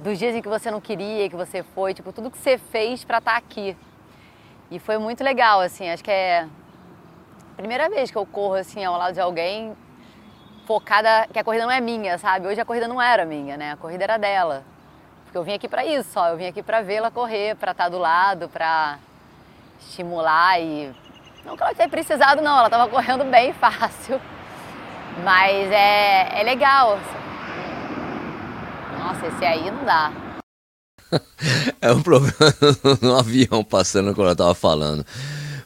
dos 0.00 0.18
dias 0.18 0.34
em 0.34 0.40
que 0.40 0.48
você 0.48 0.70
não 0.70 0.80
queria, 0.80 1.28
que 1.28 1.36
você 1.36 1.62
foi, 1.62 1.92
tipo, 1.92 2.14
tudo 2.14 2.30
que 2.30 2.38
você 2.38 2.56
fez 2.56 3.04
para 3.04 3.18
estar 3.18 3.32
tá 3.32 3.36
aqui. 3.36 3.76
E 4.70 4.78
foi 4.78 4.96
muito 4.96 5.22
legal, 5.22 5.60
assim, 5.60 5.90
acho 5.90 6.02
que 6.02 6.10
é 6.10 6.48
primeira 7.56 7.88
vez 7.88 8.10
que 8.10 8.16
eu 8.16 8.26
corro 8.26 8.54
assim 8.54 8.84
ao 8.84 8.96
lado 8.96 9.14
de 9.14 9.20
alguém 9.20 9.76
focada 10.66 11.26
que 11.32 11.38
a 11.38 11.44
corrida 11.44 11.64
não 11.64 11.72
é 11.72 11.80
minha, 11.80 12.18
sabe? 12.18 12.46
Hoje 12.46 12.60
a 12.60 12.64
corrida 12.64 12.88
não 12.88 13.00
era 13.00 13.24
minha, 13.24 13.56
né? 13.56 13.72
A 13.72 13.76
corrida 13.76 14.04
era 14.04 14.16
dela. 14.16 14.64
Porque 15.24 15.36
eu 15.36 15.44
vim 15.44 15.54
aqui 15.54 15.68
para 15.68 15.84
isso, 15.84 16.10
só. 16.12 16.28
Eu 16.28 16.36
vim 16.36 16.46
aqui 16.46 16.62
para 16.62 16.82
vê-la 16.82 17.10
correr, 17.10 17.56
para 17.56 17.72
estar 17.72 17.84
tá 17.84 17.90
do 17.90 17.98
lado, 17.98 18.48
para 18.48 18.98
estimular 19.80 20.60
e 20.60 20.92
não 21.44 21.56
que 21.56 21.62
ela 21.62 21.74
tenha 21.74 21.88
precisado 21.88 22.40
não, 22.40 22.56
ela 22.56 22.66
estava 22.66 22.88
correndo 22.88 23.24
bem 23.24 23.52
fácil. 23.54 24.20
Mas 25.24 25.70
é, 25.70 26.40
é 26.40 26.42
legal. 26.42 26.98
Nossa, 28.98 29.26
esse 29.26 29.44
aí 29.44 29.70
não 29.70 29.84
dá. 29.84 30.12
é 31.80 31.92
um 31.92 32.02
problema 32.02 32.34
no 33.02 33.18
avião 33.18 33.62
passando 33.62 34.14
quando 34.14 34.30
eu 34.30 34.36
tava 34.36 34.54
falando. 34.54 35.04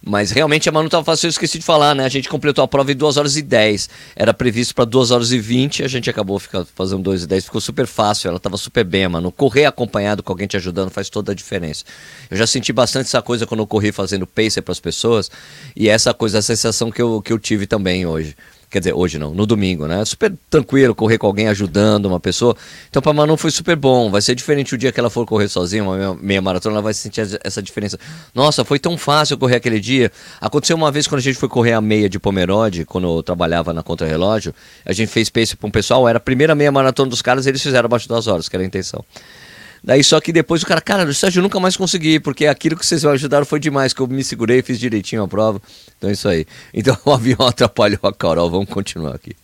Mas 0.08 0.30
realmente 0.30 0.68
a 0.68 0.72
Manu 0.72 0.86
estava 0.86 1.04
fácil, 1.04 1.26
eu 1.26 1.30
esqueci 1.30 1.58
de 1.58 1.64
falar, 1.64 1.92
né? 1.92 2.04
A 2.04 2.08
gente 2.08 2.28
completou 2.28 2.62
a 2.62 2.68
prova 2.68 2.92
em 2.92 2.94
2 2.94 3.16
horas 3.16 3.36
e 3.36 3.42
10. 3.42 3.90
Era 4.14 4.32
previsto 4.32 4.72
para 4.72 4.84
2 4.84 5.10
horas 5.10 5.32
e 5.32 5.38
20, 5.40 5.82
a 5.82 5.88
gente 5.88 6.08
acabou 6.08 6.38
ficando, 6.38 6.68
fazendo 6.76 7.02
2 7.02 7.24
e 7.24 7.26
10. 7.26 7.46
Ficou 7.46 7.60
super 7.60 7.88
fácil, 7.88 8.28
ela 8.28 8.36
estava 8.36 8.56
super 8.56 8.84
bem, 8.84 9.08
mano. 9.08 9.32
Correr 9.32 9.64
acompanhado 9.64 10.22
com 10.22 10.32
alguém 10.32 10.46
te 10.46 10.56
ajudando 10.56 10.90
faz 10.90 11.10
toda 11.10 11.32
a 11.32 11.34
diferença. 11.34 11.84
Eu 12.30 12.36
já 12.36 12.46
senti 12.46 12.72
bastante 12.72 13.06
essa 13.06 13.20
coisa 13.20 13.48
quando 13.48 13.62
eu 13.62 13.66
corri 13.66 13.90
fazendo 13.90 14.28
pacer 14.28 14.62
para 14.62 14.70
as 14.70 14.78
pessoas. 14.78 15.28
E 15.74 15.88
essa 15.88 16.14
coisa, 16.14 16.38
a 16.38 16.42
sensação 16.42 16.88
que 16.88 17.02
eu, 17.02 17.20
que 17.20 17.32
eu 17.32 17.38
tive 17.40 17.66
também 17.66 18.06
hoje. 18.06 18.36
Quer 18.68 18.80
dizer, 18.80 18.94
hoje 18.94 19.18
não, 19.18 19.32
no 19.32 19.46
domingo, 19.46 19.86
né? 19.86 20.04
Super 20.04 20.34
tranquilo 20.50 20.94
correr 20.94 21.18
com 21.18 21.26
alguém 21.26 21.46
ajudando 21.48 22.06
uma 22.06 22.18
pessoa. 22.18 22.56
Então 22.90 23.00
pra 23.00 23.12
Manu 23.12 23.36
foi 23.36 23.50
super 23.50 23.76
bom. 23.76 24.10
Vai 24.10 24.20
ser 24.20 24.34
diferente 24.34 24.74
o 24.74 24.78
dia 24.78 24.90
que 24.90 24.98
ela 24.98 25.08
for 25.08 25.24
correr 25.24 25.48
sozinha, 25.48 25.84
uma 25.84 26.14
meia 26.14 26.42
maratona, 26.42 26.74
ela 26.74 26.82
vai 26.82 26.92
sentir 26.92 27.20
essa 27.44 27.62
diferença. 27.62 27.98
Nossa, 28.34 28.64
foi 28.64 28.78
tão 28.78 28.98
fácil 28.98 29.38
correr 29.38 29.56
aquele 29.56 29.78
dia. 29.78 30.10
Aconteceu 30.40 30.76
uma 30.76 30.90
vez 30.90 31.06
quando 31.06 31.20
a 31.20 31.22
gente 31.22 31.38
foi 31.38 31.48
correr 31.48 31.72
a 31.72 31.80
meia 31.80 32.08
de 32.08 32.18
Pomerode, 32.18 32.84
quando 32.84 33.06
eu 33.06 33.22
trabalhava 33.22 33.72
na 33.72 33.82
Contra-Relógio. 33.82 34.52
A 34.84 34.92
gente 34.92 35.08
fez 35.08 35.30
pace 35.30 35.56
pra 35.56 35.68
um 35.68 35.70
pessoal, 35.70 36.08
era 36.08 36.18
a 36.18 36.20
primeira 36.20 36.54
meia 36.54 36.72
maratona 36.72 37.08
dos 37.08 37.22
caras, 37.22 37.46
eles 37.46 37.62
fizeram 37.62 37.86
abaixo 37.86 38.08
das 38.08 38.26
horas, 38.26 38.48
que 38.48 38.56
era 38.56 38.64
a 38.64 38.66
intenção. 38.66 39.04
Daí 39.86 40.02
só 40.02 40.20
que 40.20 40.32
depois 40.32 40.64
o 40.64 40.66
cara, 40.66 40.80
cara, 40.80 41.12
Sérgio 41.12 41.40
nunca 41.40 41.60
mais 41.60 41.76
consegui, 41.76 42.18
porque 42.18 42.48
aquilo 42.48 42.76
que 42.76 42.84
vocês 42.84 43.04
me 43.04 43.10
ajudaram 43.12 43.46
foi 43.46 43.60
demais, 43.60 43.94
que 43.94 44.00
eu 44.00 44.08
me 44.08 44.24
segurei, 44.24 44.60
fiz 44.60 44.80
direitinho 44.80 45.22
a 45.22 45.28
prova. 45.28 45.62
Então 45.96 46.10
é 46.10 46.12
isso 46.12 46.28
aí. 46.28 46.44
Então 46.74 46.96
o 47.04 47.12
avião 47.12 47.38
atrapalhou 47.46 48.00
a 48.02 48.12
Carol, 48.12 48.50
vamos 48.50 48.68
continuar 48.68 49.14
aqui. 49.14 49.36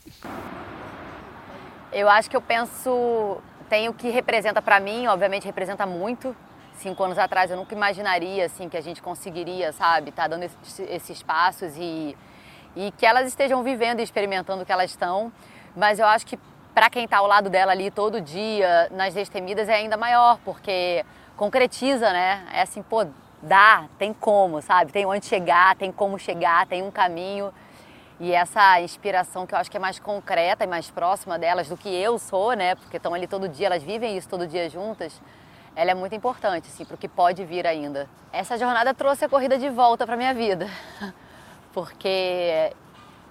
Eu 1.92 2.08
acho 2.08 2.28
que 2.28 2.36
eu 2.36 2.40
penso, 2.40 3.38
tem 3.70 3.88
o 3.88 3.94
que 3.94 4.10
representa 4.10 4.60
para 4.60 4.80
mim, 4.80 5.06
obviamente 5.06 5.44
representa 5.44 5.86
muito. 5.86 6.34
Cinco 6.74 7.04
anos 7.04 7.18
atrás 7.18 7.48
eu 7.48 7.56
nunca 7.56 7.72
imaginaria 7.72 8.46
assim 8.46 8.68
que 8.68 8.76
a 8.76 8.80
gente 8.80 9.00
conseguiria, 9.00 9.70
sabe, 9.70 10.10
tá 10.10 10.26
dando 10.26 10.50
esses 10.90 11.22
passos 11.22 11.72
e, 11.76 12.16
e 12.74 12.90
que 12.98 13.06
elas 13.06 13.28
estejam 13.28 13.62
vivendo 13.62 14.00
e 14.00 14.02
experimentando 14.02 14.64
o 14.64 14.66
que 14.66 14.72
elas 14.72 14.90
estão. 14.90 15.32
Mas 15.76 16.00
eu 16.00 16.06
acho 16.06 16.26
que 16.26 16.36
para 16.74 16.88
quem 16.88 17.04
está 17.04 17.18
ao 17.18 17.26
lado 17.26 17.50
dela 17.50 17.72
ali 17.72 17.90
todo 17.90 18.20
dia 18.20 18.88
nas 18.90 19.14
destemidas 19.14 19.68
é 19.68 19.74
ainda 19.74 19.96
maior, 19.96 20.38
porque 20.44 21.04
concretiza, 21.36 22.12
né? 22.12 22.46
É 22.52 22.62
assim, 22.62 22.82
pô, 22.82 23.06
dá, 23.42 23.84
tem 23.98 24.12
como, 24.12 24.62
sabe? 24.62 24.92
Tem 24.92 25.04
onde 25.04 25.26
chegar, 25.26 25.76
tem 25.76 25.92
como 25.92 26.18
chegar, 26.18 26.66
tem 26.66 26.82
um 26.82 26.90
caminho. 26.90 27.52
E 28.20 28.32
essa 28.32 28.80
inspiração 28.80 29.46
que 29.46 29.54
eu 29.54 29.58
acho 29.58 29.70
que 29.70 29.76
é 29.76 29.80
mais 29.80 29.98
concreta 29.98 30.64
e 30.64 30.66
mais 30.66 30.90
próxima 30.90 31.38
delas 31.38 31.68
do 31.68 31.76
que 31.76 31.88
eu 31.88 32.18
sou, 32.18 32.52
né? 32.52 32.74
Porque 32.76 32.96
estão 32.96 33.12
ali 33.12 33.26
todo 33.26 33.48
dia, 33.48 33.66
elas 33.66 33.82
vivem 33.82 34.16
isso 34.16 34.28
todo 34.28 34.46
dia 34.46 34.70
juntas. 34.70 35.20
Ela 35.74 35.90
é 35.90 35.94
muito 35.94 36.14
importante, 36.14 36.68
assim, 36.68 36.84
para 36.84 36.94
o 36.94 36.98
que 36.98 37.08
pode 37.08 37.44
vir 37.44 37.66
ainda. 37.66 38.08
Essa 38.32 38.56
jornada 38.56 38.94
trouxe 38.94 39.24
a 39.24 39.28
corrida 39.28 39.58
de 39.58 39.68
volta 39.70 40.06
para 40.06 40.16
minha 40.16 40.32
vida, 40.32 40.68
porque 41.72 42.72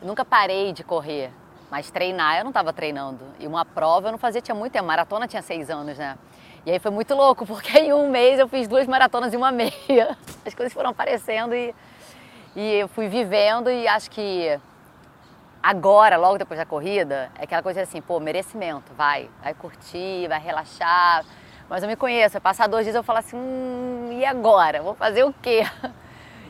nunca 0.01 0.25
parei 0.25 0.73
de 0.73 0.83
correr. 0.83 1.31
Mas 1.71 1.89
treinar 1.89 2.37
eu 2.37 2.43
não 2.43 2.51
estava 2.51 2.73
treinando. 2.73 3.23
E 3.39 3.47
uma 3.47 3.63
prova 3.63 4.09
eu 4.09 4.11
não 4.11 4.19
fazia, 4.19 4.41
tinha 4.41 4.53
muito 4.53 4.73
tempo. 4.73 4.85
Maratona 4.85 5.25
tinha 5.25 5.41
seis 5.41 5.69
anos, 5.69 5.97
né? 5.97 6.17
E 6.65 6.71
aí 6.71 6.79
foi 6.79 6.91
muito 6.91 7.15
louco, 7.15 7.45
porque 7.47 7.79
em 7.79 7.93
um 7.93 8.09
mês 8.09 8.37
eu 8.37 8.47
fiz 8.49 8.67
duas 8.67 8.85
maratonas 8.85 9.33
e 9.33 9.37
uma 9.37 9.53
meia. 9.53 10.17
As 10.45 10.53
coisas 10.53 10.73
foram 10.73 10.89
aparecendo 10.89 11.55
e, 11.55 11.73
e 12.57 12.73
eu 12.73 12.89
fui 12.89 13.07
vivendo 13.07 13.71
e 13.71 13.87
acho 13.87 14.11
que 14.11 14.59
agora, 15.63 16.17
logo 16.17 16.37
depois 16.37 16.59
da 16.59 16.65
corrida, 16.65 17.31
é 17.39 17.45
aquela 17.45 17.63
coisa 17.63 17.81
assim, 17.81 18.01
pô, 18.01 18.19
merecimento, 18.19 18.93
vai, 18.93 19.29
vai 19.41 19.53
curtir, 19.53 20.27
vai 20.27 20.41
relaxar. 20.41 21.23
Mas 21.69 21.83
eu 21.83 21.87
me 21.87 21.95
conheço, 21.95 22.41
passar 22.41 22.67
dois 22.67 22.83
dias 22.83 22.97
eu 22.97 23.03
falo 23.03 23.19
assim, 23.19 23.37
hum, 23.37 24.09
e 24.11 24.25
agora? 24.25 24.81
Vou 24.81 24.93
fazer 24.93 25.23
o 25.23 25.33
quê? 25.41 25.63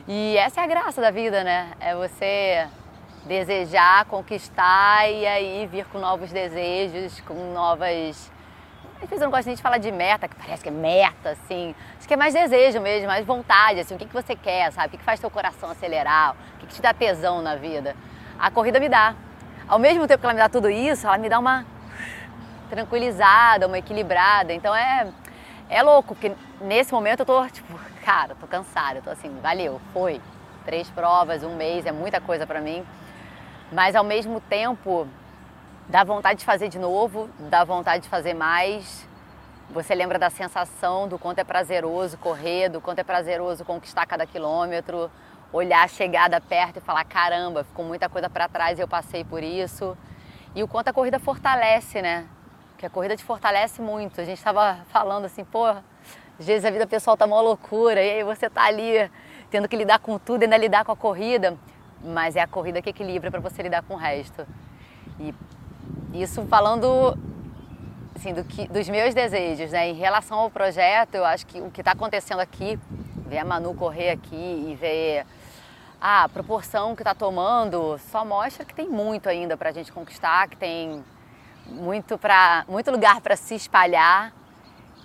E 0.08 0.36
essa 0.36 0.60
é 0.60 0.64
a 0.64 0.66
graça 0.66 1.00
da 1.00 1.12
vida, 1.12 1.44
né? 1.44 1.74
É 1.78 1.94
você 1.94 2.66
desejar, 3.24 4.04
conquistar 4.06 5.08
e 5.08 5.26
aí 5.26 5.66
vir 5.66 5.86
com 5.86 5.98
novos 5.98 6.32
desejos, 6.32 7.20
com 7.20 7.52
novas. 7.52 8.30
Às 9.00 9.08
vezes 9.08 9.22
eu 9.22 9.26
não 9.26 9.30
gosto 9.30 9.46
nem 9.46 9.56
de 9.56 9.62
falar 9.62 9.78
de 9.78 9.90
meta, 9.90 10.28
que 10.28 10.36
parece 10.36 10.62
que 10.62 10.68
é 10.68 10.72
meta, 10.72 11.30
assim. 11.30 11.74
Acho 11.98 12.06
que 12.06 12.14
é 12.14 12.16
mais 12.16 12.34
desejo 12.34 12.80
mesmo, 12.80 13.08
mais 13.08 13.26
vontade, 13.26 13.80
assim, 13.80 13.94
o 13.94 13.98
que, 13.98 14.06
que 14.06 14.12
você 14.12 14.36
quer, 14.36 14.70
sabe? 14.72 14.88
O 14.88 14.90
que, 14.90 14.98
que 14.98 15.04
faz 15.04 15.18
teu 15.18 15.30
coração 15.30 15.70
acelerar, 15.70 16.36
o 16.54 16.58
que, 16.60 16.66
que 16.66 16.74
te 16.74 16.82
dá 16.82 16.92
tesão 16.92 17.42
na 17.42 17.56
vida. 17.56 17.96
A 18.38 18.50
corrida 18.50 18.78
me 18.78 18.88
dá. 18.88 19.14
Ao 19.68 19.78
mesmo 19.78 20.06
tempo 20.06 20.20
que 20.20 20.26
ela 20.26 20.34
me 20.34 20.40
dá 20.40 20.48
tudo 20.48 20.70
isso, 20.70 21.06
ela 21.06 21.18
me 21.18 21.28
dá 21.28 21.38
uma 21.38 21.64
tranquilizada, 22.70 23.66
uma 23.66 23.78
equilibrada. 23.78 24.52
Então 24.52 24.74
é, 24.74 25.08
é 25.68 25.82
louco, 25.82 26.14
porque 26.14 26.32
nesse 26.60 26.92
momento 26.92 27.20
eu 27.20 27.26
tô, 27.26 27.46
tipo, 27.48 27.78
cara, 28.04 28.36
tô 28.38 28.46
cansada, 28.46 28.98
eu 28.98 29.02
tô 29.02 29.10
assim, 29.10 29.36
valeu, 29.40 29.80
foi. 29.92 30.20
Três 30.64 30.88
provas, 30.90 31.42
um 31.42 31.56
mês, 31.56 31.86
é 31.86 31.92
muita 31.92 32.20
coisa 32.20 32.46
para 32.46 32.60
mim 32.60 32.84
mas 33.72 33.96
ao 33.96 34.04
mesmo 34.04 34.38
tempo 34.38 35.08
dá 35.88 36.04
vontade 36.04 36.40
de 36.40 36.44
fazer 36.44 36.68
de 36.68 36.78
novo, 36.78 37.30
dá 37.38 37.64
vontade 37.64 38.02
de 38.02 38.08
fazer 38.08 38.34
mais. 38.34 39.08
Você 39.70 39.94
lembra 39.94 40.18
da 40.18 40.28
sensação 40.28 41.08
do 41.08 41.18
quanto 41.18 41.38
é 41.38 41.44
prazeroso 41.44 42.18
correr, 42.18 42.68
do 42.68 42.80
quanto 42.80 42.98
é 42.98 43.04
prazeroso 43.04 43.64
conquistar 43.64 44.04
cada 44.04 44.26
quilômetro, 44.26 45.10
olhar 45.50 45.82
a 45.82 45.88
chegada 45.88 46.38
perto 46.38 46.76
e 46.76 46.80
falar: 46.80 47.04
caramba, 47.04 47.64
ficou 47.64 47.84
muita 47.84 48.08
coisa 48.10 48.28
para 48.28 48.46
trás 48.46 48.78
e 48.78 48.82
eu 48.82 48.88
passei 48.88 49.24
por 49.24 49.42
isso. 49.42 49.96
E 50.54 50.62
o 50.62 50.68
quanto 50.68 50.88
a 50.88 50.92
corrida 50.92 51.18
fortalece, 51.18 52.02
né? 52.02 52.26
Porque 52.72 52.84
a 52.84 52.90
corrida 52.90 53.16
te 53.16 53.24
fortalece 53.24 53.80
muito. 53.80 54.20
A 54.20 54.24
gente 54.24 54.36
estava 54.36 54.80
falando 54.90 55.24
assim, 55.24 55.44
pô, 55.44 55.64
às 55.64 56.46
vezes 56.46 56.66
a 56.66 56.70
vida 56.70 56.86
pessoal 56.86 57.16
tá 57.16 57.24
uma 57.24 57.40
loucura 57.40 58.02
e 58.02 58.18
aí 58.18 58.24
você 58.24 58.50
tá 58.50 58.64
ali 58.64 59.10
tendo 59.50 59.66
que 59.66 59.76
lidar 59.76 59.98
com 59.98 60.18
tudo 60.18 60.42
e 60.42 60.44
ainda 60.44 60.58
lidar 60.58 60.84
com 60.84 60.92
a 60.92 60.96
corrida 60.96 61.56
mas 62.04 62.36
é 62.36 62.40
a 62.40 62.46
corrida 62.46 62.82
que 62.82 62.90
equilibra 62.90 63.30
para 63.30 63.40
você 63.40 63.62
lidar 63.62 63.82
com 63.82 63.94
o 63.94 63.96
resto. 63.96 64.46
E 65.18 65.34
isso 66.14 66.44
falando 66.46 67.16
assim, 68.14 68.32
do 68.32 68.44
que, 68.44 68.68
dos 68.68 68.88
meus 68.88 69.14
desejos, 69.14 69.70
né? 69.72 69.88
Em 69.88 69.94
relação 69.94 70.38
ao 70.38 70.50
projeto, 70.50 71.14
eu 71.14 71.24
acho 71.24 71.46
que 71.46 71.60
o 71.60 71.70
que 71.70 71.80
está 71.80 71.92
acontecendo 71.92 72.40
aqui, 72.40 72.78
ver 73.26 73.38
a 73.38 73.44
Manu 73.44 73.74
correr 73.74 74.10
aqui 74.10 74.36
e 74.68 74.76
ver 74.78 75.26
ah, 76.00 76.24
a 76.24 76.28
proporção 76.28 76.94
que 76.94 77.02
está 77.02 77.14
tomando 77.14 77.98
só 78.10 78.24
mostra 78.24 78.64
que 78.64 78.74
tem 78.74 78.88
muito 78.88 79.28
ainda 79.28 79.56
para 79.56 79.70
a 79.70 79.72
gente 79.72 79.92
conquistar, 79.92 80.48
que 80.48 80.56
tem 80.56 81.02
muito, 81.66 82.18
pra, 82.18 82.64
muito 82.68 82.90
lugar 82.90 83.20
para 83.20 83.36
se 83.36 83.54
espalhar. 83.54 84.32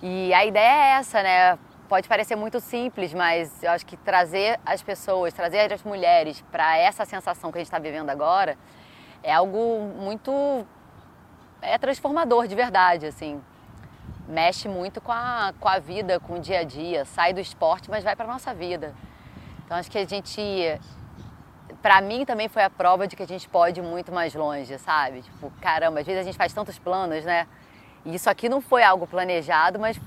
E 0.02 0.32
a 0.34 0.44
ideia 0.44 0.96
é 0.96 0.98
essa, 0.98 1.22
né? 1.22 1.58
Pode 1.88 2.06
parecer 2.06 2.36
muito 2.36 2.60
simples, 2.60 3.14
mas 3.14 3.62
eu 3.62 3.70
acho 3.70 3.86
que 3.86 3.96
trazer 3.96 4.60
as 4.66 4.82
pessoas, 4.82 5.32
trazer 5.32 5.72
as 5.72 5.82
mulheres 5.82 6.44
para 6.52 6.76
essa 6.76 7.06
sensação 7.06 7.50
que 7.50 7.56
a 7.56 7.60
gente 7.60 7.68
está 7.68 7.78
vivendo 7.78 8.10
agora 8.10 8.58
é 9.22 9.32
algo 9.32 9.80
muito 9.96 10.66
é 11.62 11.78
transformador 11.78 12.46
de 12.46 12.54
verdade, 12.54 13.06
assim. 13.06 13.42
Mexe 14.28 14.68
muito 14.68 15.00
com 15.00 15.12
a, 15.12 15.54
com 15.58 15.66
a 15.66 15.78
vida, 15.78 16.20
com 16.20 16.34
o 16.34 16.38
dia 16.38 16.60
a 16.60 16.62
dia, 16.62 17.06
sai 17.06 17.32
do 17.32 17.40
esporte, 17.40 17.90
mas 17.90 18.04
vai 18.04 18.14
para 18.14 18.26
nossa 18.26 18.52
vida. 18.52 18.94
Então 19.64 19.74
acho 19.74 19.90
que 19.90 19.96
a 19.96 20.06
gente, 20.06 20.42
para 21.80 22.02
mim 22.02 22.26
também 22.26 22.48
foi 22.48 22.64
a 22.64 22.68
prova 22.68 23.08
de 23.08 23.16
que 23.16 23.22
a 23.22 23.26
gente 23.26 23.48
pode 23.48 23.80
ir 23.80 23.82
muito 23.82 24.12
mais 24.12 24.34
longe, 24.34 24.76
sabe? 24.76 25.22
Tipo, 25.22 25.50
caramba, 25.58 26.00
às 26.00 26.06
vezes 26.06 26.20
a 26.20 26.24
gente 26.24 26.36
faz 26.36 26.52
tantos 26.52 26.78
planos, 26.78 27.24
né? 27.24 27.46
E 28.04 28.14
isso 28.14 28.28
aqui 28.28 28.46
não 28.46 28.60
foi 28.60 28.82
algo 28.82 29.06
planejado, 29.06 29.78
mas 29.78 29.98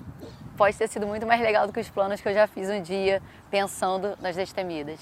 pode 0.61 0.77
ter 0.77 0.87
sido 0.87 1.07
muito 1.07 1.25
mais 1.25 1.41
legal 1.41 1.65
do 1.65 1.73
que 1.73 1.79
os 1.79 1.89
planos 1.89 2.21
que 2.21 2.29
eu 2.29 2.35
já 2.35 2.45
fiz 2.45 2.69
um 2.69 2.79
dia 2.83 3.19
pensando 3.49 4.15
nas 4.21 4.35
destemidas. 4.35 4.99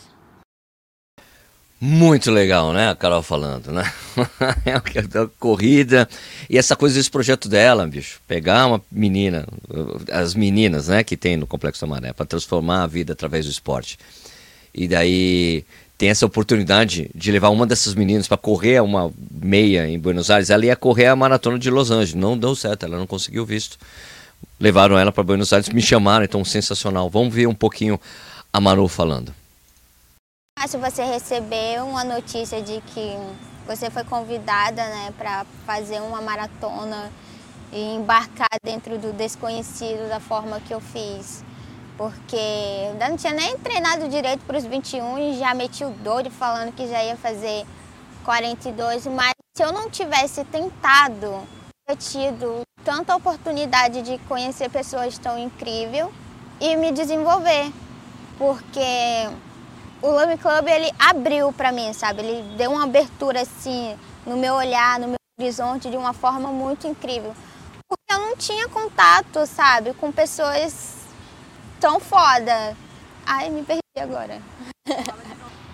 Muito 1.81 2.31
legal, 2.31 2.71
né? 2.71 2.87
A 2.87 2.95
Carol 2.95 3.21
falando, 3.21 3.69
né? 3.69 3.83
é 4.65 4.75
uma 5.17 5.27
corrida. 5.37 6.07
E 6.49 6.57
essa 6.57 6.77
coisa 6.77 6.95
desse 6.95 7.11
projeto 7.11 7.49
dela, 7.49 7.85
bicho. 7.85 8.21
Pegar 8.25 8.67
uma 8.67 8.81
menina, 8.89 9.45
as 10.09 10.33
meninas, 10.33 10.87
né, 10.87 11.03
que 11.03 11.17
tem 11.17 11.35
no 11.35 11.45
Complexo 11.45 11.81
da 11.81 11.87
Maré, 11.87 12.13
para 12.13 12.25
transformar 12.25 12.83
a 12.83 12.87
vida 12.87 13.11
através 13.11 13.45
do 13.45 13.51
esporte. 13.51 13.99
E 14.73 14.87
daí 14.87 15.65
tem 15.97 16.07
essa 16.07 16.25
oportunidade 16.25 17.11
de 17.13 17.31
levar 17.33 17.49
uma 17.49 17.67
dessas 17.67 17.95
meninas 17.95 18.29
para 18.29 18.37
correr 18.37 18.81
uma 18.81 19.11
meia 19.29 19.85
em 19.89 19.99
Buenos 19.99 20.31
Aires. 20.31 20.49
Ela 20.49 20.67
ia 20.67 20.75
correr 20.77 21.07
a 21.07 21.17
maratona 21.17 21.59
de 21.59 21.69
Los 21.69 21.91
Angeles. 21.91 22.13
Não 22.13 22.37
deu 22.37 22.55
certo, 22.55 22.85
ela 22.85 22.97
não 22.97 23.05
conseguiu 23.05 23.45
visto. 23.45 23.77
Levaram 24.59 24.97
ela 24.97 25.11
para 25.11 25.23
Buenos 25.23 25.53
Aires, 25.53 25.69
me 25.69 25.81
chamaram, 25.81 26.25
então 26.25 26.43
sensacional. 26.43 27.09
Vamos 27.09 27.33
ver 27.33 27.47
um 27.47 27.55
pouquinho 27.55 27.99
a 28.51 28.59
Manu 28.59 28.87
falando. 28.87 29.33
Se 30.67 30.77
você 30.77 31.03
receber 31.03 31.81
uma 31.81 32.03
notícia 32.03 32.61
de 32.61 32.81
que 32.81 33.15
você 33.65 33.89
foi 33.89 34.03
convidada 34.03 34.83
né, 34.83 35.13
para 35.17 35.45
fazer 35.65 36.01
uma 36.01 36.21
maratona 36.21 37.11
e 37.71 37.95
embarcar 37.95 38.49
dentro 38.63 38.97
do 38.97 39.13
desconhecido 39.13 40.09
da 40.09 40.19
forma 40.19 40.59
que 40.59 40.73
eu 40.73 40.81
fiz 40.81 41.43
porque 41.99 42.37
ainda 42.91 43.09
não 43.09 43.17
tinha 43.17 43.33
nem 43.33 43.57
treinado 43.57 44.07
direito 44.07 44.39
para 44.45 44.57
os 44.57 44.63
21 44.63 45.19
e 45.19 45.37
já 45.37 45.53
meti 45.53 45.83
o 45.83 45.89
doido 45.89 46.31
falando 46.31 46.73
que 46.73 46.87
já 46.87 47.03
ia 47.03 47.17
fazer 47.17 47.65
42, 48.23 49.05
mas 49.07 49.33
se 49.53 49.61
eu 49.61 49.73
não 49.73 49.89
tivesse 49.89 50.45
tentado, 50.45 51.43
ter 51.85 51.97
tido 51.97 52.61
tanta 52.83 53.15
oportunidade 53.15 54.01
de 54.01 54.17
conhecer 54.19 54.69
pessoas 54.69 55.17
tão 55.17 55.37
incríveis 55.37 56.07
e 56.59 56.75
me 56.75 56.91
desenvolver, 56.91 57.71
porque 58.37 59.29
o 60.01 60.07
Love 60.07 60.37
Club 60.37 60.67
ele 60.67 60.91
abriu 60.97 61.51
para 61.53 61.71
mim, 61.71 61.91
sabe? 61.93 62.21
Ele 62.21 62.57
deu 62.57 62.71
uma 62.71 62.83
abertura 62.83 63.41
assim 63.41 63.97
no 64.25 64.37
meu 64.37 64.53
olhar, 64.55 64.99
no 64.99 65.07
meu 65.07 65.17
horizonte 65.39 65.89
de 65.89 65.97
uma 65.97 66.13
forma 66.13 66.49
muito 66.49 66.87
incrível. 66.87 67.33
Porque 67.87 68.13
eu 68.13 68.19
não 68.19 68.35
tinha 68.35 68.67
contato, 68.69 69.45
sabe, 69.45 69.93
com 69.93 70.11
pessoas 70.11 70.97
tão 71.79 71.99
foda. 71.99 72.75
Ai, 73.25 73.49
me 73.49 73.63
perdi 73.63 73.81
agora. 73.99 74.41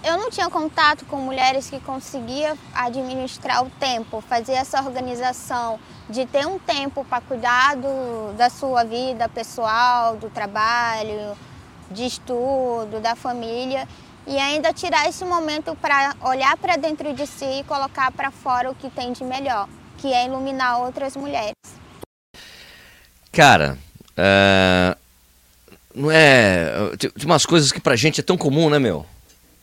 eu 0.05 0.17
não 0.17 0.29
tinha 0.29 0.47
contato 0.51 1.03
com 1.05 1.17
mulheres 1.17 1.67
que 1.67 1.79
conseguiam 1.79 2.55
administrar 2.75 3.65
o 3.65 3.69
tempo, 3.71 4.21
fazer 4.21 4.53
essa 4.53 4.79
organização 4.79 5.79
de 6.07 6.27
ter 6.27 6.45
um 6.45 6.59
tempo 6.59 7.03
para 7.03 7.21
cuidar 7.21 7.75
do, 7.75 8.31
da 8.37 8.47
sua 8.51 8.83
vida 8.83 9.27
pessoal, 9.27 10.15
do 10.15 10.29
trabalho, 10.29 11.35
de 11.89 12.05
estudo, 12.05 13.01
da 13.01 13.15
família 13.15 13.87
e 14.27 14.37
ainda 14.37 14.71
tirar 14.71 15.09
esse 15.09 15.25
momento 15.25 15.75
para 15.75 16.15
olhar 16.21 16.55
para 16.57 16.75
dentro 16.75 17.11
de 17.11 17.25
si 17.25 17.61
e 17.61 17.63
colocar 17.63 18.11
para 18.11 18.29
fora 18.29 18.69
o 18.69 18.75
que 18.75 18.91
tem 18.91 19.11
de 19.11 19.23
melhor, 19.23 19.67
que 19.97 20.13
é 20.13 20.27
iluminar 20.27 20.81
outras 20.81 21.15
mulheres. 21.15 21.55
Cara, 23.31 23.77
uh, 24.11 24.97
não 25.95 26.11
é. 26.11 26.95
Tem 26.97 27.25
umas 27.25 27.45
coisas 27.45 27.71
que 27.71 27.81
pra 27.81 27.95
gente 27.95 28.21
é 28.21 28.23
tão 28.23 28.37
comum, 28.37 28.69
né, 28.69 28.77
meu? 28.77 29.05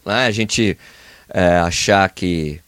Né? 0.04 0.26
A 0.26 0.30
gente 0.30 0.76
é, 1.28 1.56
achar 1.58 2.08
que 2.10 2.60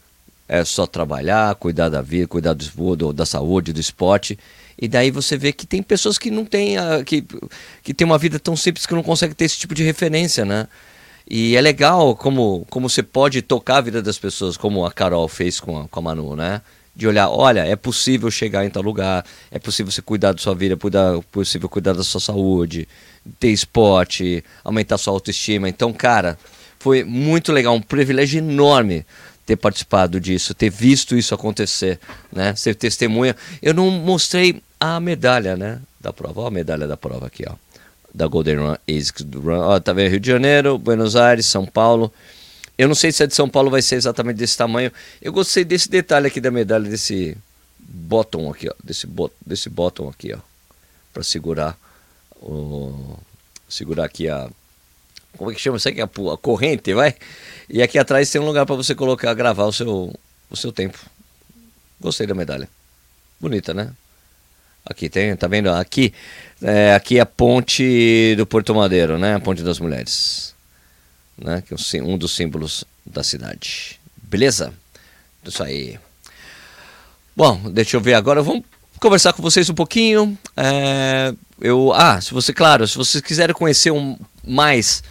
é 0.48 0.64
só 0.64 0.86
trabalhar, 0.86 1.54
cuidar 1.54 1.88
da 1.88 2.02
vida, 2.02 2.26
cuidar 2.26 2.54
do, 2.54 3.12
da 3.12 3.26
saúde, 3.26 3.72
do 3.72 3.80
esporte. 3.80 4.38
E 4.80 4.88
daí 4.88 5.10
você 5.10 5.36
vê 5.36 5.52
que 5.52 5.66
tem 5.66 5.82
pessoas 5.82 6.18
que 6.18 6.30
não 6.30 6.44
têm. 6.44 6.76
A, 6.76 7.02
que, 7.04 7.24
que 7.82 7.94
tem 7.94 8.04
uma 8.04 8.18
vida 8.18 8.38
tão 8.38 8.56
simples 8.56 8.86
que 8.86 8.94
não 8.94 9.02
conseguem 9.02 9.34
ter 9.34 9.44
esse 9.44 9.58
tipo 9.58 9.74
de 9.74 9.82
referência, 9.82 10.44
né? 10.44 10.66
E 11.28 11.56
é 11.56 11.60
legal 11.60 12.14
como, 12.14 12.66
como 12.68 12.88
você 12.88 13.02
pode 13.02 13.40
tocar 13.40 13.78
a 13.78 13.80
vida 13.80 14.02
das 14.02 14.18
pessoas, 14.18 14.56
como 14.56 14.84
a 14.84 14.92
Carol 14.92 15.26
fez 15.26 15.58
com 15.58 15.80
a, 15.80 15.88
com 15.88 16.00
a 16.00 16.02
Manu, 16.02 16.36
né? 16.36 16.60
de 16.96 17.08
olhar, 17.08 17.28
olha, 17.28 17.66
é 17.66 17.74
possível 17.74 18.30
chegar 18.30 18.64
em 18.64 18.70
tal 18.70 18.82
lugar, 18.82 19.24
é 19.50 19.58
possível 19.58 19.90
você 19.90 20.00
cuidar 20.00 20.32
da 20.32 20.38
sua 20.38 20.54
vida, 20.54 20.74
é 20.74 21.20
possível 21.30 21.68
cuidar 21.68 21.92
da 21.92 22.04
sua 22.04 22.20
saúde, 22.20 22.86
ter 23.40 23.48
esporte, 23.48 24.44
aumentar 24.62 24.96
sua 24.98 25.12
autoestima. 25.12 25.68
Então, 25.68 25.92
cara, 25.92 26.38
foi 26.84 27.02
muito 27.02 27.50
legal, 27.50 27.74
um 27.74 27.80
privilégio 27.80 28.36
enorme 28.36 29.06
ter 29.46 29.56
participado 29.56 30.20
disso, 30.20 30.52
ter 30.52 30.68
visto 30.68 31.16
isso 31.16 31.34
acontecer, 31.34 31.98
né? 32.30 32.54
Ser 32.54 32.74
testemunha. 32.74 33.34
Eu 33.62 33.72
não 33.72 33.90
mostrei 33.90 34.62
a 34.78 35.00
medalha, 35.00 35.56
né, 35.56 35.80
da 35.98 36.12
prova. 36.12 36.42
Olha 36.42 36.48
a 36.48 36.50
medalha 36.50 36.86
da 36.86 36.94
prova 36.94 37.26
aqui, 37.26 37.42
ó. 37.48 37.54
Da 38.12 38.26
Golden 38.26 38.56
Run 38.56 38.76
ASICS 38.86 39.24
Run. 39.34 39.60
Ó, 39.60 39.80
tá 39.80 39.94
vendo 39.94 40.10
Rio 40.10 40.20
de 40.20 40.28
Janeiro, 40.28 40.76
Buenos 40.76 41.16
Aires, 41.16 41.46
São 41.46 41.64
Paulo. 41.64 42.12
Eu 42.76 42.86
não 42.86 42.94
sei 42.94 43.10
se 43.10 43.22
a 43.22 43.26
de 43.26 43.34
São 43.34 43.48
Paulo 43.48 43.70
vai 43.70 43.80
ser 43.80 43.94
exatamente 43.94 44.36
desse 44.36 44.58
tamanho. 44.58 44.92
Eu 45.22 45.32
gostei 45.32 45.64
desse 45.64 45.88
detalhe 45.88 46.26
aqui 46.26 46.38
da 46.38 46.50
medalha, 46.50 46.84
desse 46.84 47.34
bottom 47.78 48.50
aqui, 48.50 48.68
ó. 48.68 48.74
Desse, 48.84 49.06
bot, 49.06 49.32
desse 49.44 49.70
bottom 49.70 50.06
aqui, 50.06 50.34
ó. 50.34 50.38
Pra 51.14 51.22
segurar 51.22 51.78
o... 52.42 53.16
Segurar 53.70 54.04
aqui 54.04 54.28
a... 54.28 54.50
Como 55.36 55.50
é 55.50 55.54
que 55.54 55.60
chama 55.60 55.76
isso 55.76 55.88
aqui? 55.88 56.00
A, 56.00 56.04
a 56.04 56.36
corrente, 56.36 56.92
vai? 56.94 57.14
E 57.68 57.82
aqui 57.82 57.98
atrás 57.98 58.30
tem 58.30 58.40
um 58.40 58.46
lugar 58.46 58.66
para 58.66 58.76
você 58.76 58.94
colocar, 58.94 59.32
gravar 59.34 59.64
o 59.64 59.72
seu, 59.72 60.14
o 60.50 60.56
seu 60.56 60.72
tempo. 60.72 60.98
Gostei 62.00 62.26
da 62.26 62.34
medalha. 62.34 62.68
Bonita, 63.40 63.72
né? 63.74 63.90
Aqui 64.84 65.08
tem, 65.08 65.34
tá 65.34 65.46
vendo? 65.46 65.70
Aqui, 65.70 66.12
é, 66.62 66.94
aqui 66.94 67.18
é 67.18 67.20
a 67.20 67.26
ponte 67.26 68.34
do 68.36 68.46
Porto 68.46 68.74
Madeiro, 68.74 69.18
né? 69.18 69.34
A 69.34 69.40
ponte 69.40 69.62
das 69.62 69.78
mulheres 69.78 70.54
né, 71.36 71.62
que 71.66 71.74
é 71.74 72.02
um 72.02 72.16
dos 72.16 72.34
símbolos 72.34 72.84
da 73.04 73.22
cidade. 73.22 74.00
Beleza? 74.22 74.72
Isso 75.44 75.62
aí. 75.62 75.98
Bom, 77.36 77.70
deixa 77.70 77.96
eu 77.96 78.00
ver 78.00 78.14
agora. 78.14 78.42
Vamos 78.42 78.64
conversar 79.00 79.32
com 79.32 79.42
vocês 79.42 79.68
um 79.68 79.74
pouquinho. 79.74 80.38
É, 80.56 81.34
eu, 81.60 81.92
ah, 81.92 82.20
se 82.20 82.32
você, 82.32 82.52
claro, 82.52 82.86
se 82.86 82.96
vocês 82.96 83.22
quiserem 83.22 83.54
conhecer 83.54 83.90
um, 83.90 84.16
mais 84.46 85.02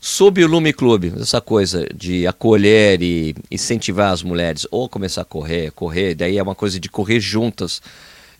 sobre 0.00 0.42
o 0.42 0.48
Lume 0.48 0.72
Clube, 0.72 1.12
essa 1.20 1.40
coisa 1.40 1.86
de 1.94 2.26
acolher 2.26 3.02
e 3.02 3.34
incentivar 3.50 4.12
as 4.12 4.22
mulheres, 4.22 4.66
ou 4.70 4.88
começar 4.88 5.22
a 5.22 5.24
correr, 5.26 5.70
correr, 5.72 6.14
daí 6.14 6.38
é 6.38 6.42
uma 6.42 6.54
coisa 6.54 6.80
de 6.80 6.88
correr 6.88 7.20
juntas. 7.20 7.82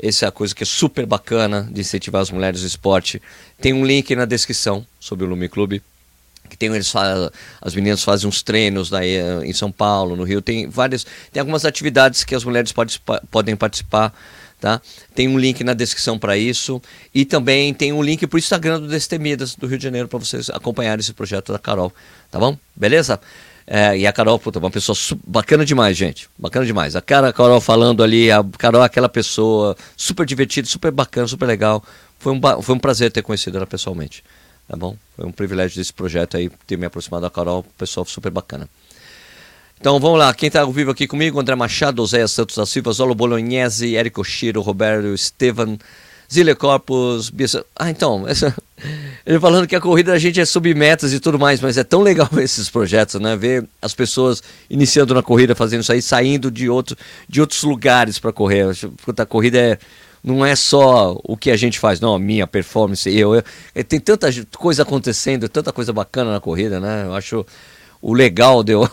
Essa 0.02 0.24
é 0.24 0.28
a 0.28 0.32
coisa 0.32 0.54
que 0.54 0.62
é 0.62 0.66
super 0.66 1.04
bacana 1.04 1.68
de 1.70 1.82
incentivar 1.82 2.22
as 2.22 2.30
mulheres 2.30 2.62
no 2.62 2.66
esporte. 2.66 3.20
Tem 3.60 3.74
um 3.74 3.84
link 3.84 4.16
na 4.16 4.24
descrição 4.24 4.86
sobre 4.98 5.26
o 5.26 5.28
Lume 5.28 5.48
Clube 5.48 5.82
que 6.50 6.56
tem 6.56 6.74
eles 6.74 6.92
as 7.60 7.74
meninas 7.74 8.02
fazem 8.02 8.28
uns 8.28 8.42
treinos 8.42 8.90
daí 8.90 9.16
em 9.44 9.52
São 9.52 9.70
Paulo, 9.70 10.16
no 10.16 10.24
Rio, 10.24 10.42
tem 10.42 10.68
várias, 10.68 11.06
tem 11.32 11.38
algumas 11.40 11.64
atividades 11.64 12.24
que 12.24 12.34
as 12.34 12.42
mulheres 12.42 12.72
pode, 12.72 13.00
podem 13.30 13.54
participar, 13.54 14.12
tá? 14.60 14.80
Tem 15.14 15.26
um 15.26 15.38
link 15.38 15.64
na 15.64 15.72
descrição 15.72 16.18
para 16.18 16.36
isso 16.36 16.80
e 17.14 17.24
também 17.24 17.72
tem 17.72 17.92
um 17.92 18.02
link 18.02 18.26
para 18.26 18.36
o 18.36 18.38
Instagram 18.38 18.80
do 18.80 18.88
Destemidas 18.88 19.56
do 19.56 19.66
Rio 19.66 19.78
de 19.78 19.84
Janeiro 19.84 20.06
para 20.06 20.18
vocês 20.18 20.50
acompanharem 20.50 21.00
esse 21.00 21.12
projeto 21.12 21.52
da 21.52 21.58
Carol, 21.58 21.92
tá 22.30 22.38
bom? 22.38 22.56
Beleza? 22.76 23.18
É, 23.66 23.96
e 23.96 24.06
a 24.06 24.12
Carol, 24.12 24.38
puta, 24.38 24.58
uma 24.58 24.70
pessoa 24.70 24.96
bacana 25.26 25.64
demais, 25.64 25.96
gente. 25.96 26.28
Bacana 26.36 26.66
demais. 26.66 26.96
A 26.96 27.00
cara, 27.00 27.28
a 27.28 27.32
Carol 27.32 27.60
falando 27.60 28.02
ali, 28.02 28.30
a 28.30 28.44
Carol 28.58 28.82
é 28.82 28.86
aquela 28.86 29.08
pessoa 29.08 29.76
super 29.96 30.26
divertida, 30.26 30.66
super 30.68 30.90
bacana, 30.90 31.28
super 31.28 31.46
legal. 31.46 31.82
Foi 32.18 32.32
um, 32.32 32.40
foi 32.62 32.74
um 32.74 32.78
prazer 32.78 33.12
ter 33.12 33.22
conhecido 33.22 33.56
ela 33.56 33.66
pessoalmente. 33.66 34.24
Tá 34.66 34.76
bom? 34.76 34.96
Foi 35.16 35.24
um 35.24 35.32
privilégio 35.32 35.76
desse 35.76 35.92
projeto 35.92 36.36
aí, 36.36 36.50
ter 36.66 36.76
me 36.76 36.86
aproximado 36.86 37.22
da 37.22 37.30
Carol, 37.30 37.64
pessoal 37.78 38.04
super 38.06 38.30
bacana. 38.30 38.68
Então 39.80 39.98
vamos 39.98 40.18
lá, 40.18 40.34
quem 40.34 40.48
está 40.48 40.60
ao 40.60 40.70
vivo 40.70 40.90
aqui 40.90 41.06
comigo, 41.06 41.40
André 41.40 41.54
Machado, 41.54 42.04
Zé 42.04 42.26
Santos 42.26 42.54
da 42.54 42.66
Silva, 42.66 42.92
Zolo 42.92 43.14
Bolognese, 43.14 43.96
Érico 43.96 44.22
Chiro, 44.22 44.60
Roberto 44.60 45.14
Estevan, 45.14 45.78
Zile 46.30 46.54
Corpus, 46.54 47.30
Bia... 47.30 47.46
Ah, 47.74 47.88
então, 47.88 48.24
essa... 48.28 48.54
ele 49.24 49.40
falando 49.40 49.66
que 49.66 49.74
a 49.74 49.80
corrida 49.80 50.12
da 50.12 50.18
gente 50.18 50.38
é 50.38 50.44
submetas 50.44 51.14
e 51.14 51.18
tudo 51.18 51.38
mais, 51.38 51.62
mas 51.62 51.78
é 51.78 51.82
tão 51.82 52.02
legal 52.02 52.28
ver 52.30 52.44
esses 52.44 52.68
projetos, 52.68 53.18
né? 53.18 53.34
Ver 53.36 53.66
as 53.80 53.94
pessoas 53.94 54.42
iniciando 54.68 55.14
na 55.14 55.22
corrida, 55.22 55.54
fazendo 55.54 55.80
isso 55.80 55.92
aí, 55.92 56.02
saindo 56.02 56.50
de, 56.50 56.68
outro, 56.68 56.94
de 57.26 57.40
outros 57.40 57.62
lugares 57.62 58.18
para 58.18 58.34
correr. 58.34 58.66
A 59.16 59.24
corrida 59.24 59.58
é 59.58 59.78
não 60.22 60.44
é 60.44 60.54
só 60.54 61.18
o 61.24 61.38
que 61.38 61.50
a 61.50 61.56
gente 61.56 61.78
faz, 61.78 62.00
não, 62.00 62.14
a 62.14 62.18
minha 62.18 62.46
performance, 62.46 63.08
eu, 63.08 63.34
eu. 63.34 63.42
É, 63.74 63.82
tem 63.82 63.98
tanta 63.98 64.28
coisa 64.58 64.82
acontecendo, 64.82 65.48
tanta 65.48 65.72
coisa 65.72 65.90
bacana 65.90 66.32
na 66.32 66.38
corrida, 66.38 66.78
né? 66.78 67.04
Eu 67.06 67.14
acho 67.14 67.46
o 68.02 68.12
legal 68.12 68.62
de 68.62 68.72
eu, 68.72 68.86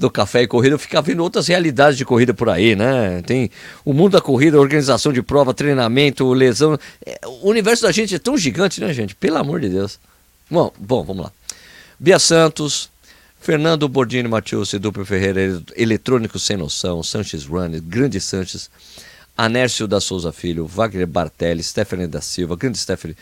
do 0.00 0.10
café 0.10 0.42
e 0.42 0.46
corrida, 0.46 0.74
eu 0.74 0.78
ficar 0.78 1.00
vendo 1.00 1.22
outras 1.22 1.46
realidades 1.46 1.96
de 1.96 2.04
corrida 2.04 2.34
por 2.34 2.48
aí, 2.48 2.74
né? 2.74 3.22
Tem 3.26 3.50
o 3.84 3.92
mundo 3.92 4.12
da 4.12 4.20
corrida, 4.20 4.58
organização 4.58 5.12
de 5.12 5.22
prova, 5.22 5.54
treinamento, 5.54 6.32
lesão. 6.32 6.78
É, 7.04 7.20
o 7.26 7.48
universo 7.48 7.82
da 7.82 7.92
gente 7.92 8.14
é 8.14 8.18
tão 8.18 8.36
gigante, 8.36 8.80
né, 8.80 8.92
gente? 8.92 9.14
Pelo 9.14 9.36
amor 9.36 9.60
de 9.60 9.68
Deus. 9.68 9.98
Bom, 10.50 10.72
bom 10.78 11.04
vamos 11.04 11.24
lá. 11.24 11.32
Bia 11.98 12.18
Santos, 12.18 12.90
Fernando 13.40 13.88
Bordini 13.88 14.28
Matius, 14.28 14.72
Duplo 14.74 15.04
Ferreira, 15.04 15.62
Eletrônico 15.76 16.38
Sem 16.38 16.56
Noção, 16.56 17.02
Sanches 17.02 17.44
Run, 17.44 17.80
Grande 17.82 18.20
Sanches. 18.20 18.70
Anércio 19.40 19.88
da 19.88 20.02
Souza 20.02 20.32
Filho, 20.32 20.66
Wagner 20.66 21.06
Bartelli, 21.06 21.62
Stephanie 21.62 22.06
da 22.06 22.20
Silva, 22.20 22.56
grande 22.56 22.76
Stephanie. 22.76 23.16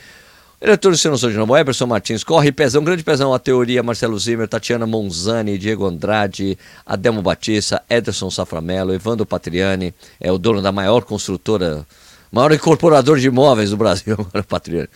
Eleitores 0.61 1.01
Sem 1.01 1.09
Noção 1.09 1.31
de 1.31 1.37
Novo, 1.37 1.57
Eberson 1.57 1.87
Martins, 1.87 2.25
Corre 2.25 2.51
Pezão, 2.51 2.83
Grande 2.83 3.05
Pezão, 3.05 3.33
A 3.33 3.39
Teoria, 3.39 3.81
Marcelo 3.81 4.19
Zimmer, 4.19 4.49
Tatiana 4.49 4.89
Monzani, 4.89 5.57
Diego 5.57 5.87
Andrade, 5.87 6.59
Adelmo 6.85 7.23
Batista, 7.23 7.81
Ederson 7.89 8.29
Saframelo, 8.29 8.93
Evandro 8.93 9.25
Patriani, 9.25 9.95
é 10.21 10.33
o 10.33 10.37
dono 10.37 10.61
da 10.61 10.73
maior 10.73 11.05
construtora, 11.05 11.87
maior 12.33 12.51
incorporador 12.51 13.21
de 13.21 13.29
imóveis 13.29 13.71
do 13.71 13.77
Brasil, 13.77 14.17
Patriani. 14.49 14.89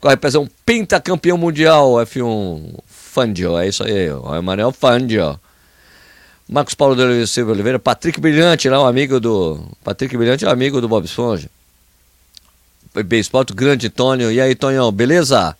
Corre 0.00 0.16
Pezão, 0.16 0.48
campeão 1.04 1.36
mundial, 1.36 1.92
F1 1.96 2.78
Fandio, 2.86 3.58
é 3.58 3.68
isso 3.68 3.84
aí, 3.84 4.10
o 4.10 4.34
Emanuel 4.34 4.72
Fandio. 4.72 5.38
Marcos 6.48 6.74
Paulo 6.74 6.96
de 6.96 7.26
Silva 7.26 7.52
Oliveira, 7.52 7.78
Patrick 7.78 8.18
Brilhante, 8.18 8.66
lá, 8.70 8.82
um 8.82 8.86
amigo 8.86 9.20
do. 9.20 9.60
Patrick 9.84 10.16
Brilhante 10.16 10.46
é 10.46 10.48
um 10.48 10.52
amigo 10.52 10.80
do 10.80 10.88
Bob 10.88 11.04
Esponja. 11.04 11.50
Bem 13.02 13.20
Esporte, 13.20 13.52
grande 13.52 13.88
Tônio. 13.88 14.30
E 14.30 14.40
aí, 14.40 14.54
Tonhão, 14.54 14.92
beleza? 14.92 15.56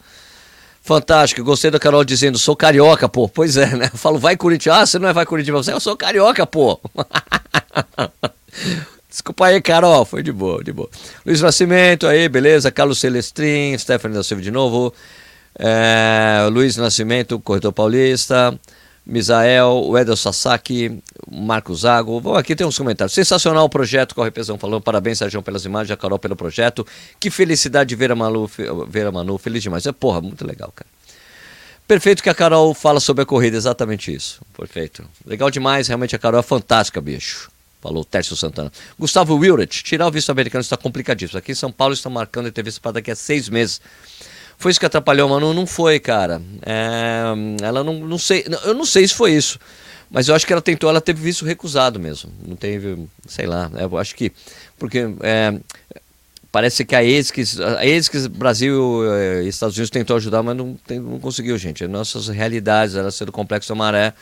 Fantástico, 0.83 1.43
gostei 1.43 1.71
da 1.71 1.81
Carol 1.81 2.05
dizendo, 2.05 2.39
sou 2.39 2.55
carioca, 2.55 3.09
pô. 3.09 3.29
Pois 3.29 3.57
é, 3.57 3.75
né? 3.75 3.91
Eu 3.93 3.99
falo, 3.99 4.19
vai 4.19 4.37
Corinthians. 4.37 4.77
Ah, 4.77 4.87
você 4.87 4.99
não 4.99 5.09
é 5.09 5.13
vai 5.13 5.27
Corinthians, 5.27 5.67
você, 5.67 5.73
eu 5.73 5.81
sou 5.81 5.97
carioca, 5.97 6.47
pô. 6.47 6.81
Desculpa 9.11 9.47
aí, 9.47 9.61
Carol, 9.61 10.05
foi 10.05 10.23
de 10.23 10.31
boa, 10.31 10.63
de 10.63 10.73
boa. 10.73 10.89
Luiz 11.25 11.41
Nascimento, 11.41 12.07
aí, 12.07 12.29
beleza? 12.29 12.71
Carlos 12.71 12.99
Celestrin, 12.99 13.77
Stephanie 13.77 14.17
da 14.17 14.23
Silva 14.23 14.43
de 14.43 14.51
novo. 14.51 14.95
É, 15.59 16.47
Luiz 16.53 16.77
Nascimento, 16.77 17.41
Corretor 17.41 17.73
Paulista. 17.73 18.57
Misael, 19.07 19.85
o 19.85 19.97
Edel 19.97 20.17
Sasaki, 20.17 21.01
Marcos 21.31 21.81
Zago. 21.81 22.21
Bom, 22.21 22.35
aqui 22.35 22.57
tem 22.57 22.67
uns 22.67 22.77
comentários. 22.77 23.15
Sensacional 23.15 23.65
o 23.65 23.69
projeto, 23.69 24.15
Corre 24.15 24.33
Pesão 24.33 24.59
falando. 24.59 24.83
Parabéns, 24.83 25.19
Sérgio, 25.19 25.41
pelas 25.43 25.65
imagens, 25.65 25.93
a 25.93 25.97
Carol 25.97 26.19
pelo 26.19 26.35
projeto. 26.35 26.85
Que 27.21 27.31
felicidade 27.31 27.95
ver 27.95 28.11
a 28.11 28.17
Manu, 28.17 28.51
ver 28.89 29.07
a 29.07 29.13
Manu 29.13 29.39
feliz 29.39 29.63
demais. 29.63 29.87
É 29.87 29.93
porra, 29.93 30.21
muito 30.21 30.45
legal, 30.45 30.73
cara. 30.75 30.91
Perfeito 31.87 32.21
que 32.21 32.29
a 32.29 32.35
Carol 32.35 32.75
fala 32.75 32.99
sobre 32.99 33.23
a 33.23 33.27
corrida, 33.27 33.57
exatamente 33.57 34.13
isso. 34.13 34.41
Perfeito. 34.57 35.05
Legal 35.25 35.53
demais, 35.53 35.87
realmente 35.87 36.17
a 36.17 36.19
Carol 36.19 36.41
é 36.41 36.43
fantástica, 36.43 37.01
bicho. 37.01 37.49
Falou 37.81 38.05
Tércio 38.05 38.35
Santana. 38.35 38.73
Gustavo 38.99 39.37
Wilret, 39.37 39.69
tirar 39.69 40.09
o 40.09 40.11
visto 40.11 40.31
americano 40.31 40.63
está 40.63 40.77
complicadíssimo. 40.77 41.39
Aqui 41.39 41.53
em 41.53 41.55
São 41.55 41.71
Paulo 41.71 41.95
estão 41.95 42.11
marcando 42.11 42.49
entrevista 42.49 42.81
para 42.81 42.93
daqui 42.93 43.13
a 43.13 43.15
seis 43.15 43.49
meses. 43.49 43.81
Foi 44.59 44.71
isso 44.71 44.81
que 44.81 44.87
atrapalhou, 44.87 45.29
mano? 45.29 45.53
Não 45.53 45.67
foi, 45.67 46.01
cara. 46.01 46.41
É, 46.65 47.33
ela 47.63 47.85
não, 47.85 48.01
não 48.01 48.19
sei. 48.19 48.45
Eu 48.65 48.75
não 48.75 48.85
sei 48.85 49.07
se 49.07 49.15
foi 49.15 49.33
isso. 49.33 49.59
Mas 50.11 50.29
eu 50.29 50.35
acho 50.35 50.47
que 50.47 50.53
ela 50.53 50.63
tentou, 50.63 50.89
ela 50.89 51.01
teve 51.01 51.21
visto 51.21 51.45
recusado 51.45 51.99
mesmo. 51.99 52.31
Não 52.47 52.57
teve, 52.57 53.07
sei 53.27 53.47
lá. 53.47 53.71
Eu 53.79 53.99
acho 53.99 54.15
que. 54.15 54.33
Porque 54.79 55.09
é, 55.21 55.59
parece 56.57 56.85
que 56.85 56.95
a 56.95 57.05
ESCS, 57.05 57.61
a 57.61 58.29
Brasil 58.31 59.03
e 59.43 59.49
Estados 59.49 59.77
Unidos 59.77 59.91
tentou 59.91 60.17
ajudar, 60.17 60.43
mas 60.43 60.57
não, 60.57 60.77
não 60.89 61.19
conseguiu, 61.21 61.59
gente. 61.59 61.87
Nossas 61.87 62.29
realidades, 62.29 62.95
ela 62.95 63.11
ser 63.11 63.27
do 63.27 63.33
Complexo 63.33 63.75
Maré, 63.77 64.15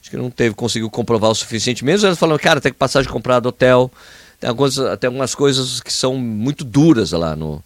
acho 0.00 0.10
que 0.10 0.16
não 0.16 0.30
teve, 0.30 0.54
conseguiu 0.54 0.90
comprovar 0.90 1.30
o 1.30 1.34
suficiente. 1.34 1.84
Mesmo 1.84 2.06
elas 2.06 2.18
falando, 2.18 2.38
cara, 2.40 2.60
tem 2.60 2.72
que 2.72 2.78
passar 2.78 3.02
de 3.02 3.08
comprar 3.08 3.40
do 3.40 3.48
hotel. 3.48 3.90
Tem 4.38 4.50
algumas, 4.50 4.74
tem 4.74 5.08
algumas 5.08 5.34
coisas 5.34 5.80
que 5.80 5.92
são 5.92 6.16
muito 6.16 6.64
duras 6.64 7.12
lá 7.12 7.34
no. 7.34 7.62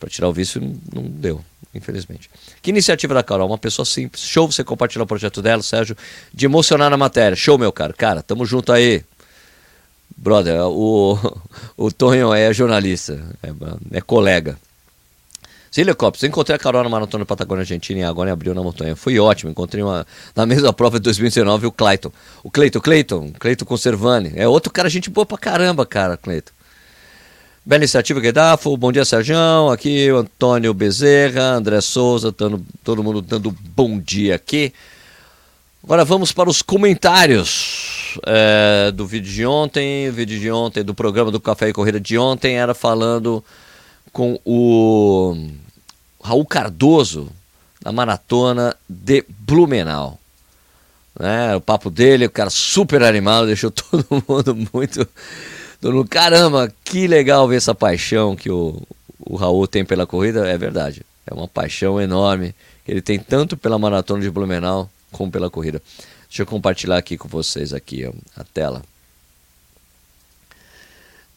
Para 0.00 0.08
tirar 0.08 0.28
o 0.28 0.32
visto, 0.32 0.58
não, 0.92 1.02
deu 1.02 1.44
infelizmente. 1.74 2.28
Que 2.60 2.70
iniciativa 2.70 3.14
da 3.14 3.22
Carol, 3.22 3.46
uma 3.46 3.58
pessoa 3.58 3.86
simples. 3.86 4.22
Show 4.22 4.50
você 4.50 4.64
compartilhar 4.64 5.04
o 5.04 5.06
projeto 5.06 5.40
dela, 5.40 5.62
Sérgio, 5.62 5.96
de 6.34 6.46
emocionar 6.46 6.90
na 6.90 6.96
matéria. 6.96 7.36
Show, 7.36 7.56
meu 7.58 7.70
cara. 7.70 7.92
Cara, 7.92 8.22
tamo 8.22 8.44
junto 8.44 8.72
aí. 8.72 9.04
Brother, 10.16 10.62
o, 10.66 11.16
o 11.76 11.92
Tonho 11.92 12.34
é 12.34 12.52
jornalista, 12.52 13.24
é, 13.42 13.98
é 13.98 14.00
colega. 14.00 14.58
Cília 15.70 15.94
Copos, 15.94 16.24
encontrei 16.24 16.56
a 16.56 16.58
Carol 16.58 16.82
na 16.82 16.88
Maratona 16.88 17.24
Patagônia 17.24 17.62
Argentina 17.62 18.00
e 18.00 18.02
agora 18.02 18.28
em 18.28 18.32
abril 18.32 18.52
na 18.52 18.62
montanha. 18.62 18.96
Foi 18.96 19.16
ótimo, 19.20 19.52
encontrei 19.52 19.84
uma, 19.84 20.04
na 20.34 20.44
mesma 20.44 20.72
prova 20.72 20.98
de 20.98 21.04
2019 21.04 21.66
o 21.66 21.70
Clayton. 21.70 22.10
O 22.42 22.50
Cleiton, 22.50 22.80
Cleiton, 22.80 23.32
Cleiton 23.38 23.64
Conservani. 23.64 24.32
É 24.34 24.48
outro 24.48 24.72
cara, 24.72 24.88
gente 24.88 25.08
boa 25.08 25.24
pra 25.24 25.38
caramba, 25.38 25.86
cara, 25.86 26.16
Cleiton. 26.16 26.50
Bela 27.70 27.84
iniciativa, 27.84 28.18
Guedafo. 28.18 28.76
Bom 28.76 28.90
dia, 28.90 29.04
Sérgio. 29.04 29.36
Aqui 29.72 30.10
o 30.10 30.16
Antônio 30.16 30.74
Bezerra, 30.74 31.52
André 31.52 31.80
Souza, 31.80 32.32
tando, 32.32 32.66
todo 32.82 33.00
mundo 33.00 33.22
dando 33.22 33.54
bom 33.76 33.96
dia 33.96 34.34
aqui. 34.34 34.72
Agora 35.80 36.04
vamos 36.04 36.32
para 36.32 36.50
os 36.50 36.62
comentários 36.62 38.18
é, 38.26 38.90
do 38.90 39.06
vídeo 39.06 39.32
de 39.32 39.46
ontem. 39.46 40.08
O 40.08 40.12
vídeo 40.12 40.40
de 40.40 40.50
ontem, 40.50 40.82
do 40.82 40.92
programa 40.96 41.30
do 41.30 41.38
Café 41.38 41.68
e 41.68 41.72
Corrida 41.72 42.00
de 42.00 42.18
ontem, 42.18 42.56
era 42.56 42.74
falando 42.74 43.40
com 44.12 44.36
o 44.44 45.36
Raul 46.20 46.44
Cardoso, 46.44 47.30
da 47.80 47.92
maratona 47.92 48.74
de 48.88 49.24
Blumenau. 49.28 50.18
Né, 51.16 51.54
o 51.54 51.60
papo 51.60 51.88
dele, 51.88 52.26
o 52.26 52.30
cara 52.30 52.50
super 52.50 53.04
animado, 53.04 53.46
deixou 53.46 53.70
todo 53.70 54.04
mundo 54.26 54.68
muito 54.72 55.06
Dono, 55.80 56.06
caramba, 56.06 56.72
que 56.84 57.06
legal 57.06 57.48
ver 57.48 57.56
essa 57.56 57.74
paixão 57.74 58.36
que 58.36 58.50
o, 58.50 58.82
o 59.18 59.36
Raul 59.36 59.66
tem 59.66 59.84
pela 59.84 60.06
corrida. 60.06 60.48
É 60.48 60.58
verdade. 60.58 61.02
É 61.26 61.32
uma 61.32 61.48
paixão 61.48 62.00
enorme 62.00 62.54
ele 62.90 63.00
tem 63.00 63.20
tanto 63.20 63.56
pela 63.56 63.78
maratona 63.78 64.20
de 64.20 64.28
Blumenau 64.28 64.90
como 65.12 65.30
pela 65.30 65.48
corrida. 65.48 65.80
Deixa 66.28 66.42
eu 66.42 66.46
compartilhar 66.46 66.96
aqui 66.96 67.16
com 67.16 67.28
vocês 67.28 67.72
aqui 67.72 68.04
ó, 68.04 68.12
a 68.36 68.42
tela. 68.42 68.82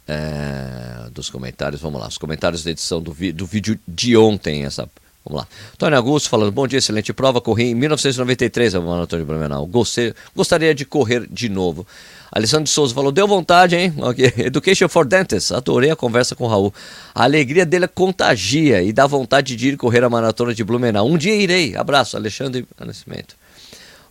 É, 0.08 1.10
dos 1.12 1.30
comentários, 1.30 1.80
vamos 1.80 2.02
lá, 2.02 2.08
os 2.08 2.18
comentários 2.18 2.64
da 2.64 2.72
edição 2.72 3.02
do, 3.02 3.14
vi, 3.14 3.32
do 3.32 3.46
vídeo 3.46 3.80
de 3.88 4.18
ontem, 4.18 4.66
essa 4.66 4.90
Vamos 5.26 5.42
lá. 5.42 5.48
Tony 5.78 5.96
Augusto 5.96 6.30
falando, 6.30 6.52
bom 6.52 6.68
dia, 6.68 6.80
excelente 6.80 7.14
prova. 7.14 7.40
Corri 7.40 7.70
em 7.70 7.76
1993 7.76 8.76
a 8.76 8.82
maratona 8.82 9.22
de 9.22 9.26
Blumenau. 9.26 9.66
Gostei, 9.66 10.14
gostaria 10.36 10.76
de 10.76 10.86
correr 10.86 11.26
de 11.30 11.48
novo. 11.48 11.88
Alessandro 12.30 12.66
de 12.66 12.72
Souza 12.72 12.94
falou, 12.94 13.12
deu 13.12 13.28
vontade, 13.28 13.76
hein? 13.76 13.94
Okay. 13.98 14.34
Education 14.46 14.90
for 14.90 15.06
Dentists. 15.06 15.52
Adorei 15.52 15.92
a 15.92 15.96
conversa 15.96 16.36
com 16.36 16.44
o 16.44 16.48
Raul. 16.48 16.74
A 17.16 17.24
alegria 17.24 17.66
dele 17.66 17.88
contagia 17.88 18.82
e 18.82 18.92
dá 18.92 19.08
vontade 19.08 19.56
de 19.56 19.70
ir 19.70 19.78
correr 19.78 20.04
a 20.04 20.10
maratona 20.10 20.54
de 20.54 20.64
Blumenau. 20.64 21.08
Um 21.08 21.18
dia 21.18 21.36
irei. 21.36 21.76
Abraço, 21.76 22.18
Alexandre 22.18 22.68
Nascimento. 22.80 23.36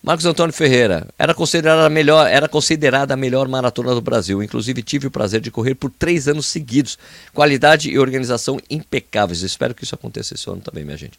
Marcos 0.02 0.26
Antônio 0.26 0.52
Ferreira, 0.52 1.06
era 1.16 1.32
considerada 1.32 1.86
a 1.86 1.88
melhor, 1.88 2.26
era 2.26 2.48
considerada 2.48 3.14
a 3.14 3.16
melhor 3.16 3.46
maratona 3.46 3.94
do 3.94 4.00
Brasil. 4.00 4.42
Inclusive 4.42 4.82
tive 4.82 5.06
o 5.06 5.10
prazer 5.12 5.40
de 5.40 5.48
correr 5.48 5.76
por 5.76 5.90
três 5.90 6.26
anos 6.26 6.46
seguidos. 6.46 6.98
Qualidade 7.32 7.88
e 7.88 7.96
organização 7.96 8.58
impecáveis. 8.68 9.42
Espero 9.42 9.72
que 9.72 9.84
isso 9.84 9.94
aconteça 9.94 10.34
esse 10.34 10.50
ano 10.50 10.60
também, 10.60 10.84
minha 10.84 10.96
gente. 10.96 11.16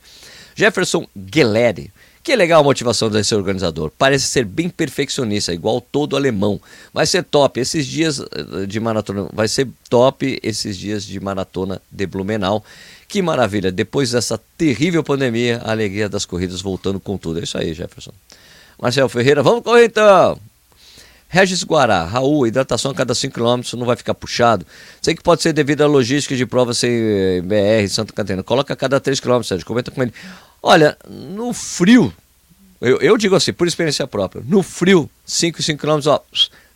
Jefferson 0.53 1.07
Geleri. 1.33 1.93
Que 2.21 2.35
legal 2.35 2.59
a 2.59 2.63
motivação 2.63 3.09
desse 3.09 3.33
organizador. 3.33 3.89
Parece 3.97 4.27
ser 4.27 4.43
bem 4.45 4.69
perfeccionista, 4.69 5.53
igual 5.53 5.79
todo 5.79 6.17
alemão. 6.17 6.59
Vai 6.93 7.05
ser 7.05 7.23
top 7.23 7.59
esses 7.59 7.85
dias 7.85 8.19
eh, 8.19 8.65
de 8.65 8.79
maratona. 8.81 9.29
Vai 9.31 9.47
ser 9.47 9.67
top 9.89 10.39
esses 10.43 10.77
dias 10.77 11.05
de 11.05 11.19
maratona 11.21 11.81
de 11.89 12.05
Blumenau. 12.05 12.63
Que 13.07 13.21
maravilha. 13.21 13.71
Depois 13.71 14.11
dessa 14.11 14.39
terrível 14.57 15.03
pandemia, 15.03 15.61
a 15.63 15.71
alegria 15.71 16.09
das 16.09 16.25
corridas 16.25 16.61
voltando 16.61 16.99
com 16.99 17.17
tudo. 17.17 17.39
É 17.39 17.43
isso 17.43 17.57
aí, 17.57 17.73
Jefferson. 17.73 18.11
Marcelo 18.81 19.09
Ferreira, 19.09 19.43
vamos 19.43 19.63
correr 19.63 19.85
então! 19.85 20.39
Regis 21.33 21.63
Guará, 21.63 22.05
Raul, 22.05 22.45
hidratação 22.45 22.91
a 22.91 22.93
cada 22.93 23.15
5 23.15 23.33
km 23.33 23.61
não 23.75 23.87
vai 23.87 23.95
ficar 23.95 24.13
puxado. 24.13 24.67
Sei 25.01 25.15
que 25.15 25.23
pode 25.23 25.41
ser 25.41 25.51
devido 25.51 25.81
à 25.81 25.87
logística 25.87 26.35
de 26.35 26.45
prova 26.45 26.75
sem 26.75 26.91
eh, 26.91 27.41
BR, 27.41 27.89
Santa 27.89 28.13
Catarina. 28.13 28.43
Coloca 28.43 28.71
a 28.71 28.75
cada 28.75 28.99
3 28.99 29.19
km, 29.19 29.41
Sérgio. 29.41 29.65
Comenta 29.65 29.89
com 29.89 30.03
ele. 30.03 30.13
Olha, 30.61 30.95
no 31.09 31.51
frio, 31.51 32.13
eu, 32.79 32.97
eu 32.99 33.17
digo 33.17 33.35
assim, 33.35 33.51
por 33.51 33.65
experiência 33.65 34.05
própria, 34.05 34.43
no 34.45 34.61
frio, 34.61 35.09
5 35.25 35.59
e 35.59 35.63
5 35.63 35.81
km, 35.81 36.07
ó, 36.07 36.19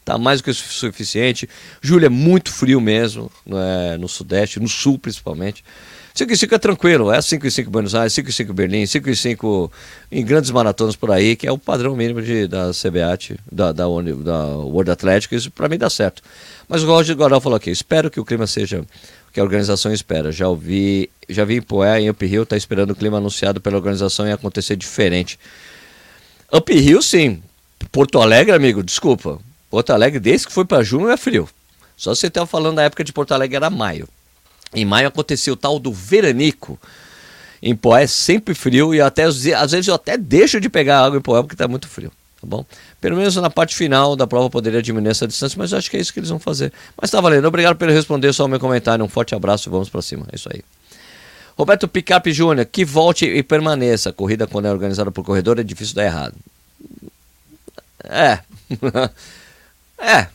tá 0.04 0.18
mais 0.18 0.40
do 0.40 0.46
que 0.46 0.50
o 0.50 0.56
suficiente. 0.56 1.48
Julho 1.82 2.06
é 2.06 2.10
muito 2.10 2.52
frio 2.52 2.82
mesmo, 2.82 3.30
é, 3.46 3.98
no 3.98 4.08
sudeste, 4.08 4.60
no 4.60 4.68
sul 4.68 4.98
principalmente. 4.98 5.64
5 6.18 6.34
e 6.34 6.36
5 6.36 6.56
é 6.56 6.58
tranquilo, 6.58 7.12
é 7.12 7.22
5 7.22 7.46
e 7.46 7.52
5 7.52 7.70
Buenos 7.70 7.94
Aires, 7.94 8.12
5 8.14 8.28
e 8.28 8.34
5 8.34 8.52
Berlim, 8.52 8.88
5 8.88 9.08
e 9.08 9.16
5 9.16 9.72
em 10.12 10.26
grandes 10.26 10.50
maratonas 10.50 10.96
por 10.96 11.12
aí, 11.12 11.36
que 11.36 11.46
é 11.46 11.52
o 11.52 11.60
padrão 11.60 11.96
mínimo 11.96 12.24
de, 12.24 12.48
da 12.48 12.72
CBAT, 12.72 13.38
da, 13.52 13.72
da, 13.72 13.86
da 13.86 14.46
World 14.56 14.90
Atlético, 14.90 15.36
isso 15.36 15.52
para 15.52 15.70
mim 15.70 15.78
dá 15.78 15.92
certo. 15.92 16.24
Mas 16.68 16.82
o 16.82 16.88
Roger 16.88 17.16
Goral 17.16 17.40
falou 17.40 17.56
aqui, 17.56 17.70
espero 17.70 18.10
que 18.10 18.20
o 18.20 18.26
clima 18.26 18.48
seja 18.48 18.80
o 18.82 19.32
que 19.32 19.40
a 19.40 19.44
organização 19.44 19.94
espera. 19.94 20.32
Já 20.32 20.48
ouvi, 20.48 21.08
já 21.30 21.46
vi 21.46 21.58
em 21.58 21.62
Poé, 21.62 22.02
em 22.02 22.10
Up 22.10 22.26
Hill, 22.26 22.42
está 22.42 22.58
esperando 22.58 22.90
o 22.90 22.96
clima 22.96 23.18
anunciado 23.18 23.62
pela 23.62 23.76
organização 23.78 24.28
e 24.28 24.32
acontecer 24.32 24.76
diferente. 24.76 25.38
Up 26.52 26.74
Hill, 26.74 27.04
sim. 27.04 27.44
Porto 27.92 28.20
Alegre, 28.20 28.56
amigo, 28.56 28.82
desculpa. 28.82 29.38
Porto 29.70 29.92
Alegre, 29.92 30.20
desde 30.20 30.48
que 30.48 30.54
foi 30.54 30.66
para 30.66 30.82
junho, 30.82 31.12
é 31.12 31.16
frio. 31.16 31.48
Só 31.96 32.16
você 32.16 32.26
estava 32.26 32.48
falando 32.48 32.78
da 32.78 32.84
época 32.84 33.04
de 33.04 33.14
Porto 33.14 33.34
Alegre, 33.34 33.56
era 33.56 33.70
maio. 33.70 34.10
Em 34.74 34.86
maio 34.86 35.08
aconteceu 35.08 35.54
o 35.54 35.58
tal 35.58 35.80
do 35.80 35.92
veranico. 35.92 36.80
Em 37.62 37.76
Poé 37.76 38.06
sempre 38.06 38.54
frio 38.54 38.94
e 38.94 39.02
até 39.02 39.24
às 39.24 39.42
vezes 39.72 39.88
eu 39.88 39.96
até 39.96 40.18
deixo 40.18 40.60
de 40.60 40.70
pegar 40.70 41.04
água 41.04 41.18
em 41.18 41.22
Poé 41.22 41.42
porque 41.42 41.56
está 41.56 41.68
muito 41.68 41.88
frio, 41.88 42.12
tá 42.40 42.46
bom? 42.46 42.64
Pelo 43.02 43.18
menos 43.18 43.36
na 43.36 43.50
parte 43.50 43.76
final 43.76 44.16
da 44.16 44.28
prova 44.28 44.50
poderia 44.50 44.82
diminuir 44.82 45.12
essa 45.12 45.28
distância, 45.28 45.58
mas 45.58 45.74
acho 45.74 45.90
que 45.90 45.98
é 45.98 46.00
isso 46.00 46.14
que 46.14 46.20
eles 46.20 46.30
vão 46.30 46.40
fazer. 46.40 46.72
Mas 47.00 47.10
tá 47.10 47.20
valendo. 47.20 47.48
Obrigado 47.48 47.76
por 47.76 47.90
responder 47.90 48.32
só 48.34 48.46
o 48.46 48.48
meu 48.48 48.60
comentário. 48.60 49.04
Um 49.04 49.08
forte 49.08 49.34
abraço 49.34 49.70
e 49.70 49.72
vamos 49.72 49.90
para 49.90 50.02
cima. 50.02 50.26
É 50.32 50.36
isso 50.36 50.50
aí. 50.54 50.62
Roberto 51.58 51.88
Picap 51.88 52.32
Júnior, 52.32 52.68
que 52.68 52.86
volte 52.86 53.26
e 53.26 53.42
permaneça. 53.42 54.12
A 54.12 54.14
corrida, 54.14 54.46
quando 54.46 54.68
é 54.68 54.72
organizada 54.72 55.12
por 55.12 55.24
corredor, 55.24 55.60
é 55.60 55.64
difícil 55.64 55.96
dar 55.96 56.06
errado. 56.06 56.36
É. 58.04 58.40
é. 59.98 60.28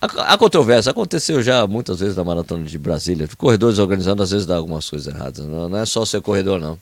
A, 0.00 0.34
a, 0.34 0.38
controvérsia 0.38 0.90
aconteceu 0.90 1.42
já 1.42 1.66
muitas 1.66 2.00
vezes 2.00 2.16
na 2.16 2.24
maratona 2.24 2.64
de 2.64 2.78
Brasília. 2.78 3.28
Corredores 3.36 3.78
organizando, 3.78 4.22
às 4.22 4.30
vezes 4.30 4.46
dá 4.46 4.56
algumas 4.56 4.88
coisas 4.88 5.12
erradas. 5.12 5.44
Não, 5.44 5.68
não 5.68 5.78
é 5.78 5.84
só 5.84 6.04
ser 6.06 6.22
corredor, 6.22 6.58
não. 6.58 6.78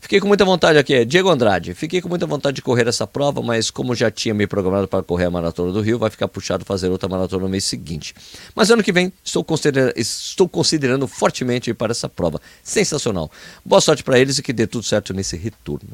Fiquei 0.00 0.18
com 0.18 0.26
muita 0.26 0.44
vontade 0.46 0.78
aqui, 0.78 1.04
Diego 1.04 1.28
Andrade. 1.28 1.74
Fiquei 1.74 2.00
com 2.00 2.08
muita 2.08 2.26
vontade 2.26 2.56
de 2.56 2.62
correr 2.62 2.88
essa 2.88 3.06
prova, 3.06 3.42
mas 3.42 3.70
como 3.70 3.94
já 3.94 4.10
tinha 4.10 4.34
me 4.34 4.46
programado 4.46 4.88
para 4.88 5.02
correr 5.02 5.26
a 5.26 5.30
maratona 5.30 5.70
do 5.72 5.80
Rio, 5.82 5.98
vai 5.98 6.08
ficar 6.08 6.26
puxado 6.26 6.64
fazer 6.64 6.88
outra 6.88 7.08
maratona 7.08 7.42
no 7.42 7.48
mês 7.50 7.64
seguinte. 7.64 8.14
Mas 8.54 8.70
ano 8.70 8.82
que 8.82 8.92
vem 8.92 9.12
estou, 9.22 9.44
considerando, 9.44 9.92
estou 9.96 10.48
considerando 10.48 11.06
fortemente 11.06 11.70
ir 11.70 11.74
para 11.74 11.92
essa 11.92 12.08
prova. 12.08 12.40
Sensacional. 12.64 13.30
Boa 13.64 13.80
sorte 13.80 14.02
para 14.02 14.18
eles 14.18 14.38
e 14.38 14.42
que 14.42 14.54
dê 14.54 14.66
tudo 14.66 14.84
certo 14.84 15.12
nesse 15.12 15.36
retorno. 15.36 15.90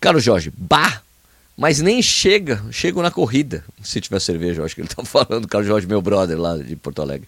Caro 0.00 0.20
Jorge, 0.20 0.52
bah! 0.56 1.02
Mas 1.60 1.80
nem 1.80 2.00
chega, 2.00 2.62
chego 2.70 3.02
na 3.02 3.10
corrida. 3.10 3.64
Se 3.82 4.00
tiver 4.00 4.20
cerveja, 4.20 4.60
eu 4.60 4.64
acho 4.64 4.76
que 4.76 4.80
ele 4.80 4.88
está 4.88 5.02
falando, 5.04 5.48
Caro 5.48 5.64
Jorge, 5.64 5.88
meu 5.88 6.00
brother 6.00 6.38
lá 6.38 6.56
de 6.56 6.76
Porto 6.76 7.02
Alegre. 7.02 7.26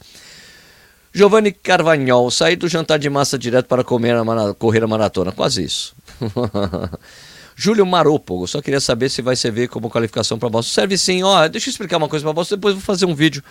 Giovanni 1.12 1.50
Carvagnol, 1.50 2.30
saí 2.30 2.54
do 2.54 2.68
jantar 2.68 3.00
de 3.00 3.10
massa 3.10 3.36
direto 3.36 3.66
para 3.66 3.82
comer 3.82 4.14
a 4.14 4.54
correr 4.54 4.84
a 4.84 4.86
maratona. 4.86 5.32
Quase 5.32 5.64
isso. 5.64 5.96
Júlio 7.56 7.84
Maropo, 7.84 8.46
só 8.46 8.62
queria 8.62 8.78
saber 8.78 9.08
se 9.08 9.20
vai 9.20 9.34
servir 9.34 9.68
como 9.68 9.90
qualificação 9.90 10.38
para 10.38 10.48
Boston. 10.48 10.72
Serve 10.72 10.96
sim, 10.96 11.24
ó, 11.24 11.48
deixa 11.48 11.68
eu 11.68 11.72
explicar 11.72 11.96
uma 11.96 12.08
coisa 12.08 12.24
para 12.24 12.32
Boston, 12.32 12.54
depois 12.54 12.74
vou 12.74 12.82
fazer 12.84 13.06
um 13.06 13.14
vídeo. 13.16 13.42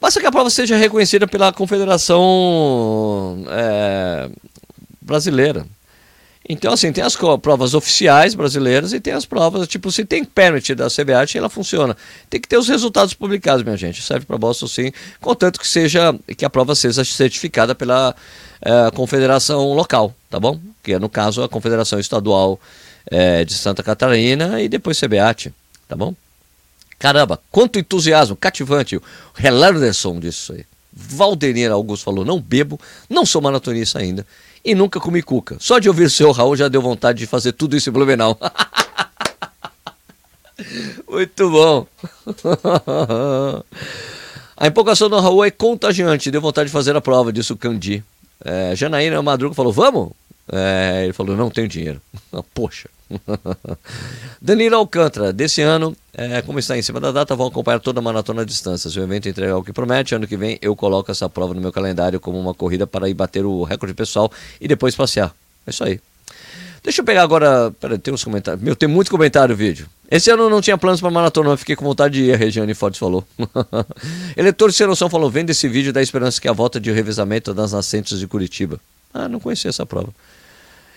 Basta 0.00 0.18
que 0.18 0.26
a 0.26 0.32
prova 0.32 0.48
seja 0.48 0.78
reconhecida 0.78 1.28
pela 1.28 1.52
Confederação 1.52 3.44
é, 3.50 4.30
Brasileira. 5.02 5.66
Então, 6.52 6.72
assim, 6.72 6.90
tem 6.92 7.04
as 7.04 7.14
provas 7.40 7.74
oficiais 7.74 8.34
brasileiras 8.34 8.92
e 8.92 8.98
tem 8.98 9.12
as 9.12 9.24
provas, 9.24 9.68
tipo, 9.68 9.92
se 9.92 10.04
tem 10.04 10.24
permit 10.24 10.74
da 10.74 10.88
CBAT, 10.88 11.38
ela 11.38 11.48
funciona. 11.48 11.96
Tem 12.28 12.40
que 12.40 12.48
ter 12.48 12.58
os 12.58 12.66
resultados 12.66 13.14
publicados, 13.14 13.62
minha 13.62 13.76
gente. 13.76 14.02
Serve 14.02 14.26
para 14.26 14.36
Boston 14.36 14.66
sim, 14.66 14.92
contanto 15.20 15.60
que 15.60 15.68
seja 15.68 16.12
que 16.36 16.44
a 16.44 16.50
prova 16.50 16.74
seja 16.74 17.04
certificada 17.04 17.72
pela 17.72 18.16
é, 18.60 18.90
confederação 18.90 19.72
local, 19.74 20.12
tá 20.28 20.40
bom? 20.40 20.58
Que 20.82 20.94
é, 20.94 20.98
no 20.98 21.08
caso, 21.08 21.40
a 21.44 21.48
Confederação 21.48 22.00
Estadual 22.00 22.58
é, 23.06 23.44
de 23.44 23.54
Santa 23.54 23.84
Catarina 23.84 24.60
e 24.60 24.68
depois 24.68 24.98
CBAT, 24.98 25.54
tá 25.86 25.94
bom? 25.94 26.16
Caramba, 26.98 27.40
quanto 27.52 27.78
entusiasmo, 27.78 28.34
cativante. 28.34 28.96
O 28.96 29.02
Helarderson 29.40 30.18
disso 30.18 30.52
aí. 30.52 30.64
Valdenir 30.92 31.70
Augusto 31.70 32.04
falou: 32.04 32.24
não 32.24 32.40
bebo, 32.40 32.78
não 33.08 33.24
sou 33.24 33.40
maratonista 33.40 33.98
ainda 33.98 34.26
e 34.64 34.74
nunca 34.74 35.00
comi 35.00 35.22
cuca. 35.22 35.56
Só 35.58 35.78
de 35.78 35.88
ouvir 35.88 36.04
o 36.04 36.10
seu 36.10 36.30
Raul 36.32 36.56
já 36.56 36.68
deu 36.68 36.82
vontade 36.82 37.18
de 37.18 37.26
fazer 37.26 37.52
tudo 37.52 37.76
isso 37.76 37.90
em 37.90 37.92
Blumenau. 37.92 38.38
Muito 41.08 41.50
bom. 41.50 41.86
A 44.56 44.66
empolgação 44.66 45.08
do 45.08 45.18
Raul 45.18 45.44
é 45.44 45.50
contagiante. 45.50 46.30
Deu 46.30 46.40
vontade 46.40 46.66
de 46.66 46.72
fazer 46.72 46.94
a 46.94 47.00
prova, 47.00 47.32
disse 47.32 47.50
o 47.50 47.56
Candi. 47.56 48.04
É, 48.44 48.76
Janaína 48.76 49.22
Madruga 49.22 49.54
falou: 49.54 49.72
Vamos? 49.72 50.10
É, 50.52 51.04
ele 51.04 51.12
falou: 51.12 51.36
Não 51.36 51.50
tenho 51.50 51.68
dinheiro. 51.68 52.00
Poxa. 52.54 52.88
Danilo 54.40 54.76
Alcântara, 54.76 55.32
desse 55.32 55.62
ano, 55.62 55.96
é, 56.14 56.42
como 56.42 56.58
está 56.58 56.78
em 56.78 56.82
cima 56.82 57.00
da 57.00 57.10
data, 57.10 57.34
vão 57.34 57.48
acompanhar 57.48 57.80
toda 57.80 57.98
a 57.98 58.02
maratona 58.02 58.42
à 58.42 58.44
distância. 58.44 58.88
Se 58.88 58.98
o 58.98 59.02
evento 59.02 59.28
entregar 59.28 59.56
o 59.56 59.64
que 59.64 59.72
promete, 59.72 60.14
ano 60.14 60.26
que 60.26 60.36
vem 60.36 60.58
eu 60.62 60.76
coloco 60.76 61.10
essa 61.10 61.28
prova 61.28 61.54
no 61.54 61.60
meu 61.60 61.72
calendário 61.72 62.20
como 62.20 62.38
uma 62.38 62.54
corrida 62.54 62.86
para 62.86 63.08
ir 63.08 63.14
bater 63.14 63.44
o 63.44 63.64
recorde 63.64 63.94
pessoal 63.94 64.30
e 64.60 64.68
depois 64.68 64.94
passear. 64.94 65.34
É 65.66 65.70
isso 65.70 65.84
aí. 65.84 66.00
Deixa 66.82 67.02
eu 67.02 67.04
pegar 67.04 67.22
agora. 67.22 67.70
Peraí, 67.78 67.98
tem 67.98 68.12
uns 68.14 68.24
comentários. 68.24 68.62
Meu, 68.62 68.74
tem 68.74 68.88
muito 68.88 69.10
comentário 69.10 69.54
vídeo. 69.54 69.86
Esse 70.10 70.30
ano 70.30 70.48
não 70.48 70.60
tinha 70.60 70.78
planos 70.78 71.00
para 71.00 71.10
maratona, 71.10 71.56
fiquei 71.56 71.76
com 71.76 71.84
vontade 71.84 72.14
de 72.14 72.24
ir, 72.24 72.34
a 72.34 72.36
Regiane 72.36 72.74
Fortes 72.74 72.98
falou. 72.98 73.24
Eleitor 74.36 74.72
Sem 74.72 74.86
Noção 74.86 75.10
falou: 75.10 75.30
vendo 75.30 75.50
esse 75.50 75.68
vídeo 75.68 75.92
da 75.92 76.02
esperança 76.02 76.40
que 76.40 76.48
a 76.48 76.52
volta 76.52 76.80
de 76.80 76.90
revezamento 76.90 77.52
das 77.52 77.72
nascentes 77.72 78.18
de 78.18 78.26
Curitiba. 78.26 78.80
Ah, 79.12 79.28
não 79.28 79.40
conhecia 79.40 79.68
essa 79.68 79.84
prova. 79.84 80.08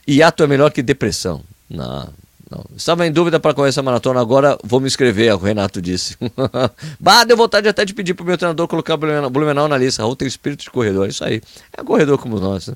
Hiato 0.07 0.43
é 0.43 0.47
melhor 0.47 0.71
que 0.71 0.81
depressão. 0.81 1.41
Não, 1.69 2.09
não. 2.49 2.65
Estava 2.75 3.07
em 3.07 3.11
dúvida 3.11 3.39
para 3.39 3.53
correr 3.53 3.69
essa 3.69 3.81
maratona, 3.81 4.19
agora 4.19 4.57
vou 4.63 4.79
me 4.79 4.87
inscrever, 4.87 5.33
o 5.33 5.37
Renato 5.37 5.81
disse. 5.81 6.17
bah, 6.99 7.23
deu 7.23 7.37
vontade 7.37 7.67
até 7.67 7.85
de 7.85 7.93
pedir 7.93 8.13
para 8.13 8.23
o 8.23 8.27
meu 8.27 8.37
treinador 8.37 8.67
colocar 8.67 8.95
o 8.95 9.29
Blumenau 9.29 9.67
na 9.67 9.77
lista. 9.77 10.01
Raul 10.01 10.15
tem 10.15 10.27
espírito 10.27 10.63
de 10.63 10.69
corredor, 10.69 11.07
isso 11.07 11.23
aí. 11.23 11.41
É 11.75 11.81
um 11.81 11.85
corredor 11.85 12.17
como 12.17 12.39
nós, 12.39 12.67
né? 12.67 12.75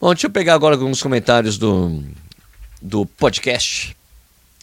Bom, 0.00 0.12
deixa 0.12 0.26
eu 0.26 0.30
pegar 0.30 0.54
agora 0.54 0.74
alguns 0.74 1.00
comentários 1.00 1.56
do, 1.56 2.02
do 2.80 3.06
podcast. 3.06 3.96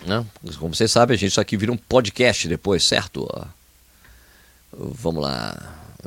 Né? 0.05 0.25
Como 0.57 0.75
vocês 0.75 0.91
sabem, 0.91 1.15
a 1.15 1.17
gente 1.17 1.31
isso 1.31 1.41
aqui 1.41 1.57
vira 1.57 1.71
um 1.71 1.77
podcast 1.77 2.47
depois, 2.47 2.83
certo? 2.83 3.27
Vamos 4.71 5.23
lá. 5.23 5.57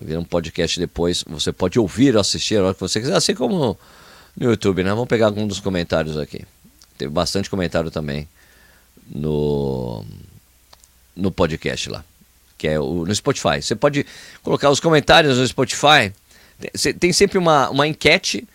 Vira 0.01 0.21
um 0.21 0.25
podcast 0.25 0.79
depois. 0.79 1.25
Você 1.27 1.53
pode 1.53 1.79
ouvir 1.79 2.15
ou 2.15 2.21
assistir 2.21 2.57
a 2.57 2.65
hora 2.65 2.75
que 2.75 2.81
você 2.81 3.01
quiser, 3.01 3.17
assim 3.17 3.35
como 3.35 3.79
no 4.37 4.51
YouTube, 4.51 4.83
né? 4.83 4.91
Vamos 4.91 5.09
pegar 5.09 5.27
alguns 5.27 5.49
dos 5.49 5.61
comentários 5.61 6.17
aqui. 6.17 6.45
Teve 6.99 7.11
bastante 7.13 7.51
comentário 7.51 7.91
também 7.91 8.29
no, 9.09 10.05
no 11.17 11.31
podcast 11.31 11.91
lá, 11.91 12.05
que 12.57 12.69
é 12.69 12.79
o, 12.79 13.05
no 13.05 13.15
Spotify. 13.15 13.61
Você 13.61 13.75
pode 13.75 14.07
colocar 14.43 14.71
os 14.71 14.81
comentários 14.81 15.39
no 15.39 15.47
Spotify. 15.47 16.13
Tem, 16.81 16.95
tem 16.95 17.13
sempre 17.13 17.39
uma, 17.39 17.71
uma 17.71 17.87
enquete 17.87 18.47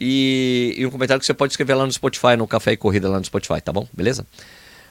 e, 0.00 0.74
e, 0.76 0.86
um 0.86 0.90
comentário 0.90 1.20
que 1.20 1.26
você 1.26 1.34
pode 1.34 1.52
escrever 1.52 1.74
lá 1.74 1.86
no 1.86 1.92
Spotify, 1.92 2.36
no 2.36 2.46
Café 2.46 2.72
e 2.72 2.76
Corrida 2.76 3.08
lá 3.08 3.18
no 3.18 3.24
Spotify, 3.24 3.60
tá 3.60 3.72
bom? 3.72 3.88
Beleza? 3.92 4.26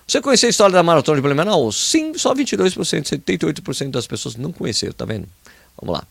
Você 0.07 0.21
conheceu 0.21 0.47
a 0.47 0.49
história 0.49 0.73
da 0.73 0.83
Maratona 0.83 1.17
de 1.17 1.21
Blumenau? 1.21 1.71
Sim, 1.71 2.17
só 2.17 2.33
22%, 2.33 2.75
78% 2.75 3.91
das 3.91 4.05
pessoas 4.05 4.35
não 4.35 4.51
conheceram, 4.51 4.93
tá 4.93 5.05
vendo? 5.05 5.27
Vamos 5.79 5.95
lá. 5.95 6.07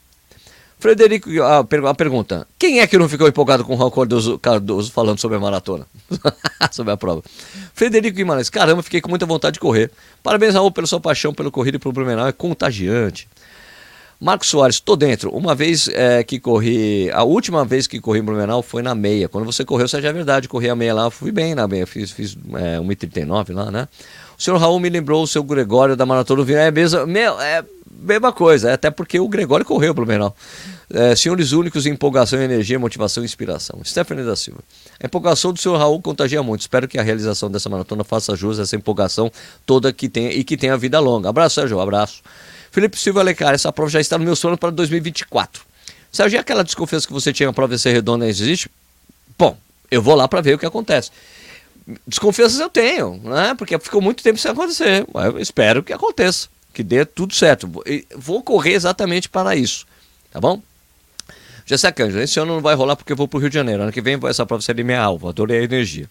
Frederico, 0.83 1.31
a, 1.41 1.61
a, 1.61 1.95
pergunta: 1.95 2.45
quem 2.59 2.81
é 2.81 2.87
que 2.89 2.99
não 2.99 3.09
ficou 3.09 3.29
empolgado 3.29 3.65
com 3.65 3.73
o 3.73 3.77
Raul 3.77 3.93
Cardoso, 3.93 4.37
Cardoso 4.37 4.91
falando 4.91 5.21
sobre 5.21 5.37
a 5.37 5.41
maratona? 5.41 5.87
sobre 6.73 6.93
a 6.93 6.97
prova. 6.97 7.23
Frederico 7.73 8.17
Guimarães, 8.17 8.51
caramba, 8.51 8.83
fiquei 8.83 9.01
com 9.01 9.09
muita 9.09 9.25
vontade 9.25 9.55
de 9.55 9.61
correr. 9.61 9.93
Parabéns, 10.25 10.55
Raul, 10.55 10.73
pela 10.73 10.89
sua 10.89 10.99
paixão 10.99 11.33
pelo 11.33 11.53
corrido 11.53 11.77
e 11.77 11.79
pelo 11.79 11.93
Blumenau, 11.93 12.27
é 12.27 12.33
contagiante. 12.33 13.29
Marcos 14.21 14.49
Soares, 14.49 14.81
tô 14.81 14.97
dentro. 14.97 15.31
Uma 15.31 15.55
vez 15.55 15.87
é, 15.87 16.25
que 16.25 16.41
corri, 16.41 17.09
a 17.13 17.23
última 17.23 17.65
vez 17.65 17.87
que 17.87 18.01
corri 18.01 18.19
em 18.19 18.25
Blumenau 18.25 18.61
foi 18.61 18.83
na 18.83 18.93
meia. 18.93 19.29
Quando 19.29 19.45
você 19.45 19.65
correu, 19.65 19.87
seja 19.87 20.09
é 20.09 20.13
verdade, 20.13 20.49
corri 20.49 20.69
a 20.69 20.75
meia 20.75 20.95
lá, 20.95 21.11
fui 21.13 21.31
bem 21.31 21.55
na 21.55 21.69
meia, 21.69 21.87
fiz, 21.87 22.11
fiz 22.11 22.37
é, 22.55 22.79
1,39 22.79 23.55
lá, 23.55 23.71
né? 23.71 23.87
O 24.37 24.43
senhor 24.43 24.59
Raul 24.59 24.81
me 24.81 24.89
lembrou 24.89 25.23
o 25.23 25.29
seu 25.29 25.45
Gregório 25.45 25.95
da 25.95 26.05
Maratona 26.05 26.39
do 26.39 26.45
Vinho. 26.45 26.59
É 26.59 26.73
mesmo, 26.73 27.07
meu, 27.07 27.41
é 27.41 27.65
mesma 28.03 28.33
coisa, 28.33 28.71
é 28.71 28.73
até 28.73 28.91
porque 28.91 29.21
o 29.21 29.29
Gregório 29.29 29.65
correu 29.65 29.95
Blumenau. 29.95 30.35
É, 30.95 31.17
senhores 31.17 31.53
únicos 31.53 31.87
em 31.87 31.91
empolgação, 31.93 32.39
energia, 32.39 32.79
motivação 32.79 33.23
e 33.23 33.27
inspiração. 33.27 33.81
Stephanie 33.83 34.27
da 34.27 34.37
Silva. 34.37 34.61
A 35.01 35.07
empolgação 35.07 35.51
do 35.51 35.59
senhor 35.59 35.79
Raul 35.79 36.03
contagia 36.03 36.43
muito. 36.43 36.61
Espero 36.61 36.87
que 36.87 36.99
a 36.99 37.03
realização 37.03 37.51
dessa 37.51 37.71
maratona 37.71 38.05
faça 38.05 38.37
jus 38.37 38.59
a 38.59 38.65
essa 38.65 38.77
empolgação 38.77 39.33
toda 39.65 39.91
que 39.91 40.07
tem 40.07 40.31
e 40.31 40.45
que 40.45 40.55
tenha 40.55 40.77
vida 40.77 41.01
longa. 41.01 41.31
Abraço, 41.31 41.55
Sérgio. 41.55 41.81
Abraço. 41.81 42.23
Felipe 42.71 42.99
Silva 42.99 43.21
Alecar, 43.21 43.55
essa 43.55 43.73
prova 43.73 43.91
já 43.91 44.01
está 44.01 44.19
no 44.19 44.25
meu 44.25 44.37
sono 44.37 44.59
para 44.59 44.71
2024. 44.71 45.63
Sérgio, 46.11 46.37
e 46.37 46.39
aquela 46.39 46.63
desconfiança 46.63 47.07
que 47.07 47.13
você 47.13 47.33
tinha 47.33 47.49
a 47.49 47.53
prova 47.55 47.77
ser 47.79 47.93
redonda 47.93 48.29
existe? 48.29 48.71
Bom, 49.39 49.57
eu 49.91 50.03
vou 50.03 50.15
lá 50.15 50.29
para 50.29 50.43
ver 50.43 50.55
o 50.55 50.59
que 50.59 50.67
acontece. 50.67 51.11
Desconfianças 52.07 52.61
eu 52.61 52.69
tenho, 52.69 53.19
né? 53.25 53.55
Porque 53.57 53.79
ficou 53.79 54.03
muito 54.03 54.23
tempo 54.23 54.39
sem 54.39 54.51
acontecer. 54.51 55.07
Mas 55.13 55.25
eu 55.27 55.39
espero 55.39 55.83
que 55.83 55.93
aconteça. 55.93 56.49
que 56.75 56.83
dê 56.83 57.05
tudo 57.05 57.35
certo. 57.35 57.71
Vou 58.15 58.43
correr 58.43 58.73
exatamente 58.73 59.29
para 59.29 59.57
isso, 59.57 59.87
tá 60.31 60.39
bom? 60.39 60.61
Jessé 61.65 61.93
Cândido, 61.93 62.21
esse 62.21 62.39
ano 62.41 62.55
não 62.55 62.61
vai 62.61 62.75
rolar 62.75 62.97
porque 62.97 63.13
eu 63.13 63.17
vou 63.17 63.29
para 63.29 63.37
o 63.37 63.41
Rio 63.41 63.49
de 63.49 63.55
Janeiro. 63.55 63.83
Ano 63.83 63.93
que 63.93 64.01
vem 64.01 64.19
essa 64.29 64.45
prova 64.45 64.63
seria 64.63 64.85
minha 64.85 65.01
alva. 65.01 65.31
Adorei 65.31 65.61
a 65.61 65.63
energia. 65.63 66.09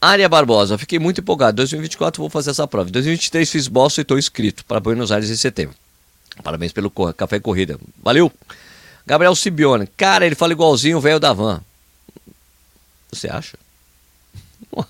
Área 0.00 0.28
Barbosa, 0.28 0.78
fiquei 0.78 0.98
muito 0.98 1.20
empolgado. 1.20 1.56
2024 1.56 2.22
vou 2.22 2.30
fazer 2.30 2.50
essa 2.50 2.66
prova. 2.66 2.90
2023 2.90 3.50
fiz 3.50 3.68
bolsa 3.68 4.00
e 4.00 4.02
estou 4.02 4.18
inscrito 4.18 4.64
para 4.64 4.80
Buenos 4.80 5.10
Aires 5.10 5.30
em 5.30 5.36
setembro. 5.36 5.74
Parabéns 6.42 6.72
pelo 6.72 6.90
café 6.90 7.36
e 7.36 7.40
corrida. 7.40 7.78
Valeu! 8.02 8.32
Gabriel 9.04 9.34
Sibione, 9.34 9.86
cara, 9.96 10.26
ele 10.26 10.34
fala 10.34 10.52
igualzinho 10.52 10.98
o 10.98 11.00
velho 11.00 11.18
da 11.18 11.32
van. 11.32 11.62
Você 13.10 13.26
acha? 13.26 13.56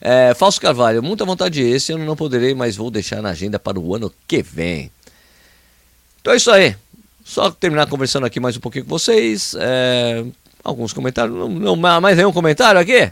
é, 0.00 0.34
Falso 0.34 0.60
Carvalho, 0.60 1.02
muita 1.02 1.24
vontade 1.24 1.62
esse 1.62 1.92
ano 1.92 2.04
não 2.04 2.14
poderei, 2.14 2.54
mas 2.54 2.76
vou 2.76 2.90
deixar 2.90 3.22
na 3.22 3.30
agenda 3.30 3.58
para 3.58 3.80
o 3.80 3.94
ano 3.94 4.12
que 4.28 4.42
vem. 4.42 4.90
Então 6.20 6.34
é 6.34 6.36
isso 6.36 6.50
aí. 6.50 6.76
Só 7.24 7.50
terminar 7.50 7.86
conversando 7.88 8.26
aqui 8.26 8.38
mais 8.38 8.54
um 8.56 8.60
pouquinho 8.60 8.84
com 8.84 8.90
vocês. 8.90 9.56
É, 9.58 10.22
alguns 10.62 10.92
comentários. 10.92 11.34
Não, 11.34 11.48
não, 11.48 11.74
mais 11.74 12.16
nenhum 12.18 12.32
comentário 12.32 12.78
aqui? 12.78 13.10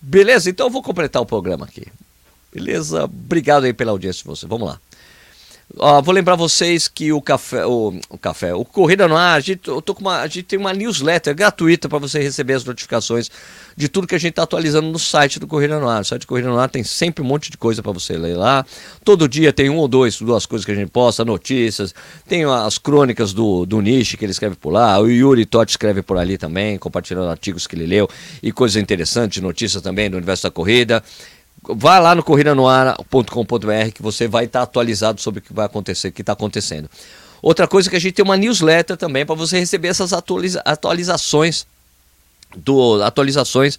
Beleza? 0.00 0.50
Então 0.50 0.66
eu 0.66 0.70
vou 0.70 0.82
completar 0.82 1.22
o 1.22 1.26
programa 1.26 1.64
aqui. 1.64 1.86
Beleza? 2.52 3.04
Obrigado 3.04 3.64
aí 3.64 3.72
pela 3.72 3.92
audiência 3.92 4.22
de 4.22 4.28
vocês. 4.28 4.50
Vamos 4.50 4.66
lá. 4.68 4.80
Ó, 5.74 6.00
vou 6.00 6.14
lembrar 6.14 6.36
vocês 6.36 6.86
que 6.86 7.12
o 7.12 7.20
café, 7.20 7.66
o, 7.66 7.92
o 8.08 8.16
café, 8.16 8.54
o 8.54 8.64
Corrida 8.64 9.08
no 9.08 9.16
Ar, 9.16 9.36
a 9.36 9.40
gente, 9.40 9.66
eu 9.66 9.82
tô 9.82 9.96
com 9.96 10.00
uma, 10.00 10.20
a 10.20 10.26
gente 10.28 10.44
tem 10.44 10.58
uma 10.58 10.72
newsletter 10.72 11.34
gratuita 11.34 11.88
para 11.88 11.98
você 11.98 12.20
receber 12.20 12.54
as 12.54 12.64
notificações 12.64 13.28
de 13.76 13.88
tudo 13.88 14.06
que 14.06 14.14
a 14.14 14.18
gente 14.18 14.30
está 14.30 14.44
atualizando 14.44 14.88
no 14.88 14.98
site 14.98 15.40
do 15.40 15.46
Corrida 15.46 15.80
no 15.80 15.88
Ar. 15.88 16.02
O 16.02 16.04
site 16.04 16.22
do 16.22 16.26
Corrida 16.28 16.48
no 16.48 16.58
Ar 16.58 16.70
tem 16.70 16.84
sempre 16.84 17.22
um 17.22 17.26
monte 17.26 17.50
de 17.50 17.58
coisa 17.58 17.82
para 17.82 17.90
você 17.90 18.16
ler 18.16 18.36
lá. 18.36 18.64
Todo 19.04 19.28
dia 19.28 19.52
tem 19.52 19.68
um 19.68 19.76
ou 19.76 19.88
dois, 19.88 20.18
duas 20.18 20.46
coisas 20.46 20.64
que 20.64 20.70
a 20.70 20.74
gente 20.74 20.90
posta, 20.90 21.24
notícias, 21.24 21.92
tem 22.28 22.44
as 22.44 22.78
crônicas 22.78 23.32
do, 23.32 23.66
do 23.66 23.80
Nishi 23.80 24.16
que 24.16 24.24
ele 24.24 24.32
escreve 24.32 24.54
por 24.54 24.70
lá, 24.70 25.00
o 25.00 25.10
Yuri 25.10 25.44
Totti 25.44 25.72
escreve 25.72 26.00
por 26.00 26.16
ali 26.16 26.38
também, 26.38 26.78
compartilhando 26.78 27.28
artigos 27.28 27.66
que 27.66 27.74
ele 27.74 27.86
leu 27.86 28.08
e 28.40 28.52
coisas 28.52 28.80
interessantes, 28.80 29.42
notícias 29.42 29.82
também 29.82 30.08
do 30.08 30.16
universo 30.16 30.44
da 30.44 30.50
corrida. 30.50 31.02
Vá 31.68 31.98
lá 31.98 32.14
no 32.14 32.22
corridanoar.com.br 32.22 33.92
que 33.94 34.02
você 34.02 34.28
vai 34.28 34.44
estar 34.44 34.62
atualizado 34.62 35.20
sobre 35.20 35.40
o 35.40 35.42
que 35.42 35.52
vai 35.52 35.66
acontecer, 35.66 36.08
o 36.08 36.12
que 36.12 36.22
está 36.22 36.32
acontecendo. 36.32 36.88
Outra 37.42 37.66
coisa 37.66 37.88
é 37.88 37.90
que 37.90 37.96
a 37.96 38.00
gente 38.00 38.14
tem 38.14 38.24
uma 38.24 38.36
newsletter 38.36 38.96
também 38.96 39.26
para 39.26 39.34
você 39.34 39.58
receber 39.58 39.88
essas 39.88 40.12
atualiza 40.12 40.60
atualizações 40.64 41.66
do 42.56 43.02
atualizações 43.02 43.78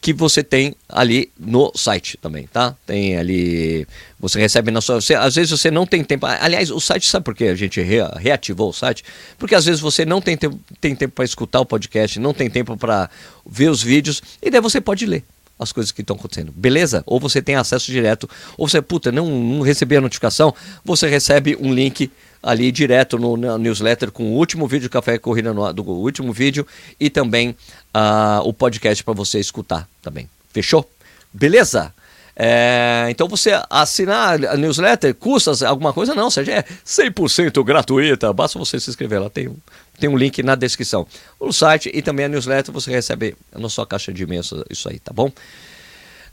que 0.00 0.12
você 0.12 0.42
tem 0.42 0.74
ali 0.88 1.30
no 1.38 1.72
site 1.76 2.18
também, 2.20 2.48
tá? 2.48 2.74
Tem 2.84 3.16
ali, 3.16 3.86
você 4.18 4.40
recebe 4.40 4.72
na 4.72 4.80
sua, 4.80 5.00
você, 5.00 5.14
às 5.14 5.36
vezes 5.36 5.52
você 5.52 5.70
não 5.70 5.86
tem 5.86 6.02
tempo. 6.02 6.26
Aliás, 6.26 6.72
o 6.72 6.80
site 6.80 7.08
sabe 7.08 7.24
por 7.24 7.36
que 7.36 7.44
a 7.44 7.54
gente 7.54 7.80
re, 7.80 7.98
reativou 8.18 8.70
o 8.70 8.72
site? 8.72 9.04
Porque 9.38 9.54
às 9.54 9.64
vezes 9.64 9.80
você 9.80 10.04
não 10.04 10.20
tem 10.20 10.36
tempo, 10.36 10.58
tem 10.80 10.96
tempo 10.96 11.14
para 11.14 11.24
escutar 11.24 11.60
o 11.60 11.64
podcast, 11.64 12.18
não 12.18 12.34
tem 12.34 12.50
tempo 12.50 12.76
para 12.76 13.08
ver 13.46 13.70
os 13.70 13.80
vídeos 13.80 14.20
e 14.42 14.50
daí 14.50 14.60
você 14.60 14.80
pode 14.80 15.06
ler 15.06 15.22
as 15.62 15.72
coisas 15.72 15.92
que 15.92 16.00
estão 16.00 16.16
acontecendo. 16.16 16.52
Beleza? 16.54 17.02
Ou 17.06 17.18
você 17.18 17.40
tem 17.40 17.54
acesso 17.54 17.90
direto, 17.90 18.28
ou 18.56 18.68
você, 18.68 18.82
puta, 18.82 19.12
não, 19.12 19.28
não 19.28 19.60
recebi 19.62 19.96
a 19.96 20.00
notificação, 20.00 20.54
você 20.84 21.08
recebe 21.08 21.56
um 21.60 21.72
link 21.72 22.10
ali 22.42 22.72
direto 22.72 23.18
no, 23.18 23.36
na 23.36 23.56
newsletter 23.56 24.10
com 24.10 24.24
o 24.24 24.36
último 24.36 24.66
vídeo 24.66 24.88
do 24.88 24.92
Café 24.92 25.16
Corrida 25.18 25.54
no, 25.54 25.72
do 25.72 25.82
último 25.84 26.32
vídeo 26.32 26.66
e 26.98 27.08
também 27.08 27.50
uh, 27.50 28.40
o 28.44 28.52
podcast 28.52 29.02
para 29.04 29.14
você 29.14 29.38
escutar 29.38 29.88
também. 30.02 30.28
Fechou? 30.52 30.88
Beleza? 31.32 31.94
É, 32.34 33.06
então 33.10 33.28
você 33.28 33.52
assinar 33.68 34.42
a 34.46 34.56
newsletter 34.56 35.14
custa 35.14 35.52
alguma 35.66 35.92
coisa? 35.92 36.14
Não, 36.14 36.30
seja 36.30 36.52
é 36.52 36.62
100% 36.84 37.62
gratuita, 37.62 38.32
basta 38.32 38.58
você 38.58 38.80
se 38.80 38.88
inscrever 38.88 39.20
lá, 39.20 39.28
tem, 39.28 39.54
tem 40.02 40.10
um 40.10 40.16
link 40.16 40.42
na 40.42 40.56
descrição. 40.56 41.06
O 41.38 41.52
site 41.52 41.88
e 41.94 42.02
também 42.02 42.26
a 42.26 42.28
newsletter 42.28 42.74
você 42.74 42.90
recebe 42.90 43.36
na 43.56 43.68
sua 43.68 43.86
caixa 43.86 44.12
de 44.12 44.24
e-mail 44.24 44.42
isso 44.68 44.88
aí, 44.88 44.98
tá 44.98 45.12
bom? 45.14 45.30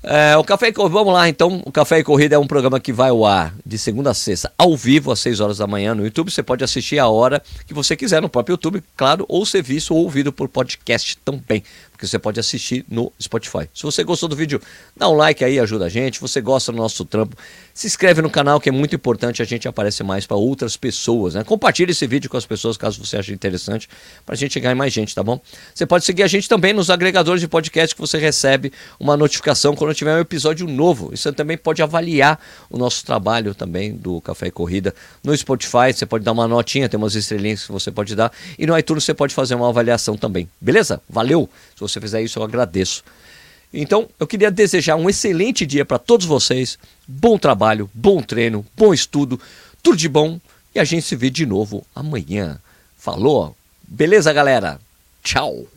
É, 0.02 0.36
o 0.38 0.44
Café 0.44 0.70
e 0.70 0.74
Corrida, 0.74 0.94
vamos 0.94 1.14
lá 1.14 1.30
então. 1.30 1.62
O 1.64 1.72
Café 1.72 2.00
e 2.00 2.04
Corrida 2.04 2.36
é 2.36 2.40
um 2.40 2.48
programa 2.48 2.80
que 2.80 2.92
vai 2.92 3.12
ao 3.12 3.24
ar 3.28 3.54
de 3.64 3.78
segunda 3.78 4.10
a 4.10 4.14
sexta, 4.16 4.52
ao 4.58 4.76
vivo, 4.76 5.12
às 5.12 5.20
6 5.20 5.40
horas 5.40 5.58
da 5.60 5.68
manhã 5.68 5.94
no 5.94 6.04
YouTube. 6.04 6.32
Você 6.32 6.42
pode 6.42 6.64
assistir 6.64 6.98
a 6.98 7.08
hora 7.08 7.44
que 7.68 7.74
você 7.74 7.96
quiser 7.96 8.24
no 8.24 8.30
próprio 8.30 8.54
YouTube, 8.54 8.82
claro, 8.98 9.24
ou 9.28 9.46
ser 9.46 9.62
visto 9.62 9.94
ou 9.94 10.02
ouvido 10.02 10.34
por 10.34 10.50
podcast 10.50 11.16
também 11.24 11.64
que 12.00 12.08
você 12.08 12.18
pode 12.18 12.40
assistir 12.40 12.86
no 12.90 13.12
Spotify. 13.22 13.70
Se 13.74 13.84
você 13.84 14.04
gostou 14.06 14.30
do 14.30 14.36
vídeo, 14.36 14.62
dá 14.96 15.10
um 15.10 15.14
like 15.14 15.44
aí, 15.44 15.60
ajuda 15.60 15.86
a 15.86 15.90
gente. 15.90 16.16
Se 16.16 16.22
você 16.22 16.40
gosta 16.40 16.72
do 16.72 16.78
nosso 16.78 17.04
trampo, 17.04 17.36
se 17.74 17.88
inscreve 17.88 18.22
no 18.22 18.30
canal 18.30 18.60
que 18.60 18.70
é 18.70 18.72
muito 18.72 18.96
importante, 18.96 19.42
a 19.42 19.46
gente 19.46 19.68
aparece 19.68 20.02
mais 20.02 20.26
para 20.26 20.38
outras 20.38 20.78
pessoas, 20.78 21.34
né? 21.34 21.44
Compartilhe 21.44 21.92
esse 21.92 22.08
vídeo 22.08 22.30
com 22.30 22.38
as 22.38 22.46
pessoas 22.46 22.78
caso 22.78 23.04
você 23.06 23.18
ache 23.18 23.34
interessante, 23.34 23.90
para 24.26 24.34
a 24.34 24.38
gente 24.38 24.54
chegar 24.54 24.72
em 24.72 24.76
mais 24.76 24.94
gente, 24.94 25.14
tá 25.14 25.22
bom? 25.22 25.42
Você 25.76 25.86
pode 25.86 26.06
seguir 26.06 26.24
a 26.24 26.28
gente 26.28 26.48
também 26.48 26.72
nos 26.72 26.90
agregadores 26.90 27.42
de 27.42 27.48
podcast 27.48 27.94
que 27.94 28.00
você 28.00 28.18
recebe 28.18 28.72
uma 28.98 29.18
notificação 29.18 29.76
quando 29.76 29.94
tiver 29.94 30.16
um 30.16 30.20
episódio 30.20 30.68
novo. 30.68 31.10
E 31.14 31.18
você 31.18 31.34
também 31.34 31.58
pode 31.58 31.82
avaliar 31.82 32.40
o 32.70 32.78
nosso 32.78 33.06
trabalho 33.06 33.54
também 33.54 33.94
do 33.94 34.22
Café 34.22 34.48
e 34.48 34.52
Corrida 34.52 34.96
no 35.22 35.36
Spotify, 35.36 35.94
você 35.94 36.06
pode 36.06 36.24
dar 36.24 36.32
uma 36.32 36.48
notinha, 36.48 36.88
tem 36.88 36.98
umas 36.98 37.16
estrelinhas 37.16 37.66
que 37.66 37.72
você 37.72 37.92
pode 37.92 38.16
dar, 38.16 38.32
e 38.58 38.66
no 38.66 38.78
iTunes 38.78 39.04
você 39.04 39.14
pode 39.14 39.34
fazer 39.34 39.56
uma 39.56 39.68
avaliação 39.68 40.16
também. 40.16 40.50
Beleza? 40.62 41.02
Valeu! 41.10 41.50
Você 41.89 41.99
fizer 41.99 42.21
isso, 42.21 42.39
eu 42.39 42.43
agradeço. 42.43 43.04
Então, 43.73 44.10
eu 44.19 44.25
queria 44.25 44.49
desejar 44.49 44.95
um 44.95 45.10
excelente 45.10 45.65
dia 45.65 45.86
para 45.86 45.99
todos 45.99 46.25
vocês. 46.25 46.78
Bom 47.08 47.38
trabalho, 47.38 47.89
bom 47.93 48.21
treino, 48.21 48.65
bom 48.75 48.93
estudo, 48.93 49.39
tudo 49.84 49.97
de 49.97 50.10
bom. 50.10 50.39
E 50.73 50.80
a 50.80 50.84
gente 50.84 51.04
se 51.04 51.15
vê 51.15 51.30
de 51.30 51.45
novo 51.45 51.86
amanhã. 51.95 52.60
Falou? 52.97 53.56
Beleza, 53.88 54.34
galera? 54.34 54.80
Tchau! 55.23 55.67